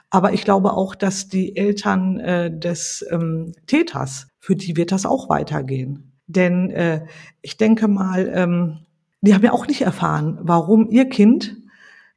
Aber 0.09 0.33
ich 0.33 0.43
glaube 0.43 0.73
auch, 0.73 0.95
dass 0.95 1.27
die 1.27 1.55
Eltern 1.55 2.17
des 2.59 3.05
ähm, 3.11 3.51
Täters, 3.67 4.27
für 4.39 4.55
die 4.55 4.75
wird 4.75 4.91
das 4.91 5.05
auch 5.05 5.29
weitergehen. 5.29 6.13
Denn 6.25 7.05
ich 7.43 7.57
denke 7.57 7.87
mal, 7.87 8.27
ähm, 8.33 8.79
die 9.21 9.35
haben 9.35 9.43
ja 9.43 9.51
auch 9.51 9.67
nicht 9.67 9.81
erfahren, 9.81 10.39
warum 10.41 10.89
ihr 10.89 11.09
Kind, 11.09 11.57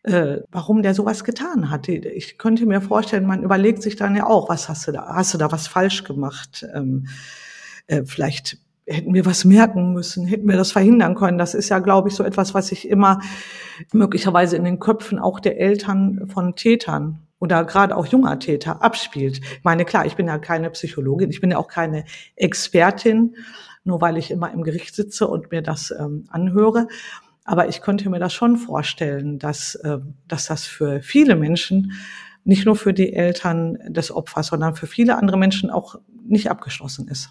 äh, 0.04 0.38
warum 0.50 0.82
der 0.82 0.94
sowas 0.94 1.24
getan 1.24 1.70
hat. 1.70 1.88
Ich 1.88 2.38
könnte 2.38 2.66
mir 2.66 2.80
vorstellen, 2.80 3.26
man 3.26 3.42
überlegt 3.42 3.82
sich 3.82 3.96
dann 3.96 4.16
ja 4.16 4.26
auch, 4.26 4.48
was 4.48 4.68
hast 4.68 4.88
du 4.88 4.92
da? 4.92 5.06
Hast 5.14 5.34
du 5.34 5.38
da 5.38 5.52
was 5.52 5.66
falsch 5.66 6.04
gemacht? 6.04 6.66
Ähm, 6.74 7.06
äh, 7.86 8.04
vielleicht 8.04 8.58
hätten 8.86 9.14
wir 9.14 9.24
was 9.26 9.44
merken 9.44 9.92
müssen, 9.92 10.26
hätten 10.26 10.48
wir 10.48 10.56
das 10.56 10.72
verhindern 10.72 11.14
können. 11.14 11.38
Das 11.38 11.54
ist 11.54 11.68
ja, 11.68 11.78
glaube 11.78 12.08
ich, 12.08 12.14
so 12.14 12.24
etwas, 12.24 12.52
was 12.52 12.68
sich 12.68 12.88
immer 12.88 13.20
möglicherweise 13.92 14.56
in 14.56 14.64
den 14.64 14.80
Köpfen 14.80 15.18
auch 15.18 15.38
der 15.40 15.60
Eltern 15.60 16.28
von 16.28 16.56
Tätern 16.56 17.20
oder 17.38 17.64
gerade 17.64 17.96
auch 17.96 18.06
junger 18.06 18.38
Täter 18.38 18.82
abspielt. 18.82 19.38
Ich 19.38 19.64
meine, 19.64 19.84
klar, 19.84 20.06
ich 20.06 20.16
bin 20.16 20.26
ja 20.26 20.38
keine 20.38 20.70
Psychologin, 20.70 21.30
ich 21.30 21.40
bin 21.40 21.52
ja 21.52 21.58
auch 21.58 21.68
keine 21.68 22.04
Expertin, 22.36 23.36
nur 23.84 24.00
weil 24.00 24.16
ich 24.16 24.30
immer 24.30 24.52
im 24.52 24.62
Gericht 24.62 24.94
sitze 24.94 25.28
und 25.28 25.50
mir 25.50 25.62
das 25.62 25.92
ähm, 25.96 26.24
anhöre. 26.30 26.88
Aber 27.44 27.68
ich 27.68 27.80
könnte 27.80 28.08
mir 28.08 28.20
das 28.20 28.32
schon 28.32 28.56
vorstellen, 28.56 29.38
dass, 29.38 29.74
äh, 29.76 29.98
dass 30.28 30.46
das 30.46 30.64
für 30.64 31.02
viele 31.02 31.36
Menschen, 31.36 31.92
nicht 32.44 32.66
nur 32.66 32.76
für 32.76 32.92
die 32.92 33.12
Eltern 33.12 33.78
des 33.86 34.10
Opfers, 34.10 34.48
sondern 34.48 34.74
für 34.74 34.86
viele 34.86 35.16
andere 35.16 35.36
Menschen 35.36 35.70
auch 35.70 35.96
nicht 36.24 36.50
abgeschlossen 36.50 37.06
ist 37.08 37.30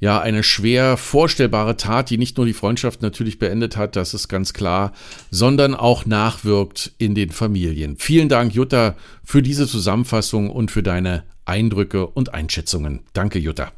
ja 0.00 0.20
eine 0.20 0.42
schwer 0.42 0.96
vorstellbare 0.96 1.76
Tat, 1.76 2.10
die 2.10 2.18
nicht 2.18 2.36
nur 2.36 2.46
die 2.46 2.52
Freundschaft 2.52 3.02
natürlich 3.02 3.38
beendet 3.38 3.76
hat, 3.76 3.96
das 3.96 4.14
ist 4.14 4.28
ganz 4.28 4.52
klar, 4.52 4.92
sondern 5.30 5.74
auch 5.74 6.06
nachwirkt 6.06 6.92
in 6.98 7.14
den 7.14 7.30
Familien. 7.30 7.96
Vielen 7.96 8.28
Dank, 8.28 8.54
Jutta, 8.54 8.94
für 9.24 9.42
diese 9.42 9.66
Zusammenfassung 9.66 10.50
und 10.50 10.70
für 10.70 10.82
deine 10.82 11.24
Eindrücke 11.44 12.06
und 12.06 12.34
Einschätzungen. 12.34 13.00
Danke, 13.12 13.38
Jutta. 13.38 13.72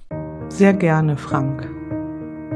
Sehr 0.49 0.73
gerne, 0.73 1.17
Frank. 1.17 1.78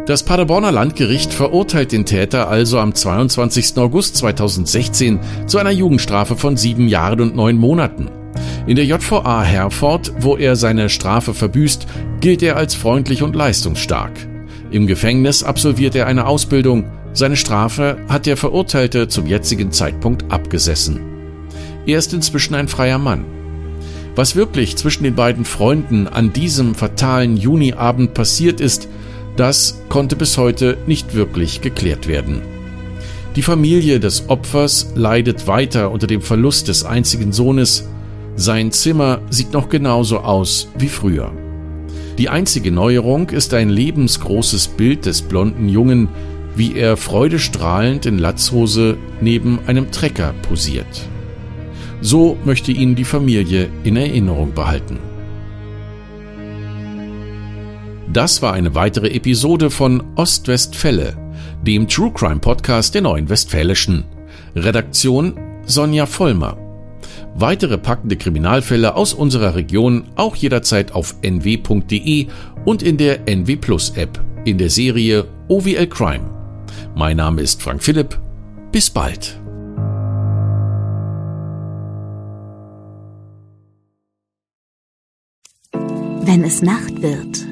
Das 0.04 0.24
Paderborner 0.24 0.72
Landgericht 0.72 1.32
verurteilt 1.32 1.92
den 1.92 2.04
Täter 2.04 2.48
also 2.48 2.80
am 2.80 2.92
22. 2.92 3.76
August 3.76 4.16
2016 4.16 5.20
zu 5.46 5.58
einer 5.58 5.70
Jugendstrafe 5.70 6.34
von 6.34 6.56
sieben 6.56 6.88
Jahren 6.88 7.20
und 7.20 7.36
neun 7.36 7.56
Monaten. 7.56 8.10
In 8.66 8.74
der 8.74 8.84
JVA 8.84 9.42
Herford, 9.42 10.12
wo 10.18 10.36
er 10.36 10.56
seine 10.56 10.88
Strafe 10.88 11.34
verbüßt, 11.34 11.86
gilt 12.20 12.42
er 12.42 12.56
als 12.56 12.74
freundlich 12.74 13.22
und 13.22 13.36
leistungsstark. 13.36 14.10
Im 14.72 14.88
Gefängnis 14.88 15.44
absolviert 15.44 15.94
er 15.94 16.08
eine 16.08 16.26
Ausbildung. 16.26 16.90
Seine 17.12 17.36
Strafe 17.36 17.98
hat 18.08 18.26
der 18.26 18.36
Verurteilte 18.36 19.06
zum 19.06 19.28
jetzigen 19.28 19.70
Zeitpunkt 19.70 20.32
abgesessen. 20.32 20.98
Er 21.86 21.98
ist 21.98 22.12
inzwischen 22.12 22.56
ein 22.56 22.66
freier 22.66 22.98
Mann. 22.98 23.24
Was 24.16 24.34
wirklich 24.34 24.76
zwischen 24.76 25.04
den 25.04 25.14
beiden 25.14 25.44
Freunden 25.44 26.08
an 26.08 26.32
diesem 26.32 26.74
fatalen 26.74 27.36
Juniabend 27.36 28.14
passiert 28.14 28.60
ist, 28.60 28.88
das 29.36 29.82
konnte 29.88 30.16
bis 30.16 30.36
heute 30.38 30.76
nicht 30.86 31.14
wirklich 31.14 31.60
geklärt 31.60 32.06
werden. 32.06 32.42
Die 33.36 33.42
Familie 33.42 33.98
des 33.98 34.28
Opfers 34.28 34.92
leidet 34.94 35.46
weiter 35.46 35.90
unter 35.90 36.06
dem 36.06 36.20
Verlust 36.20 36.68
des 36.68 36.84
einzigen 36.84 37.32
Sohnes, 37.32 37.88
sein 38.36 38.72
Zimmer 38.72 39.20
sieht 39.30 39.52
noch 39.52 39.68
genauso 39.68 40.20
aus 40.20 40.68
wie 40.78 40.88
früher. 40.88 41.32
Die 42.18 42.28
einzige 42.28 42.70
Neuerung 42.70 43.30
ist 43.30 43.54
ein 43.54 43.70
lebensgroßes 43.70 44.68
Bild 44.68 45.06
des 45.06 45.22
blonden 45.22 45.68
Jungen, 45.68 46.08
wie 46.54 46.76
er 46.76 46.96
freudestrahlend 46.98 48.04
in 48.04 48.18
Latzhose 48.18 48.98
neben 49.20 49.60
einem 49.66 49.90
Trecker 49.90 50.34
posiert. 50.48 51.08
So 52.02 52.36
möchte 52.44 52.72
ihn 52.72 52.94
die 52.94 53.04
Familie 53.04 53.70
in 53.84 53.96
Erinnerung 53.96 54.52
behalten. 54.52 54.98
Das 58.12 58.42
war 58.42 58.52
eine 58.52 58.74
weitere 58.74 59.08
Episode 59.08 59.70
von 59.70 60.02
Ostwestfälle, 60.16 61.16
dem 61.62 61.88
True 61.88 62.12
Crime 62.12 62.40
Podcast 62.40 62.94
der 62.94 63.00
Neuen 63.00 63.30
Westfälischen. 63.30 64.04
Redaktion 64.54 65.34
Sonja 65.64 66.04
Vollmer. 66.04 66.58
Weitere 67.34 67.78
packende 67.78 68.16
Kriminalfälle 68.16 68.96
aus 68.96 69.14
unserer 69.14 69.54
Region 69.54 70.04
auch 70.16 70.36
jederzeit 70.36 70.92
auf 70.92 71.14
nw.de 71.22 72.26
und 72.66 72.82
in 72.82 72.98
der 72.98 73.26
NW 73.26 73.56
Plus 73.56 73.90
App 73.96 74.22
in 74.44 74.58
der 74.58 74.68
Serie 74.68 75.24
OWL 75.48 75.86
Crime. 75.86 76.28
Mein 76.94 77.16
Name 77.16 77.40
ist 77.40 77.62
Frank 77.62 77.82
Philipp. 77.82 78.18
Bis 78.72 78.90
bald. 78.90 79.38
Wenn 86.24 86.44
es 86.44 86.60
Nacht 86.60 87.00
wird, 87.02 87.51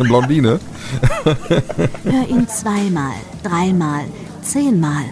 Eine 0.00 0.08
Blondine. 0.08 0.58
Hör 2.04 2.28
ihn 2.28 2.48
zweimal, 2.48 3.12
dreimal, 3.42 4.04
zehnmal 4.40 5.04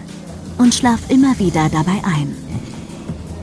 und 0.56 0.74
schlaf 0.74 1.00
immer 1.10 1.38
wieder 1.38 1.68
dabei 1.68 2.00
ein. 2.04 2.34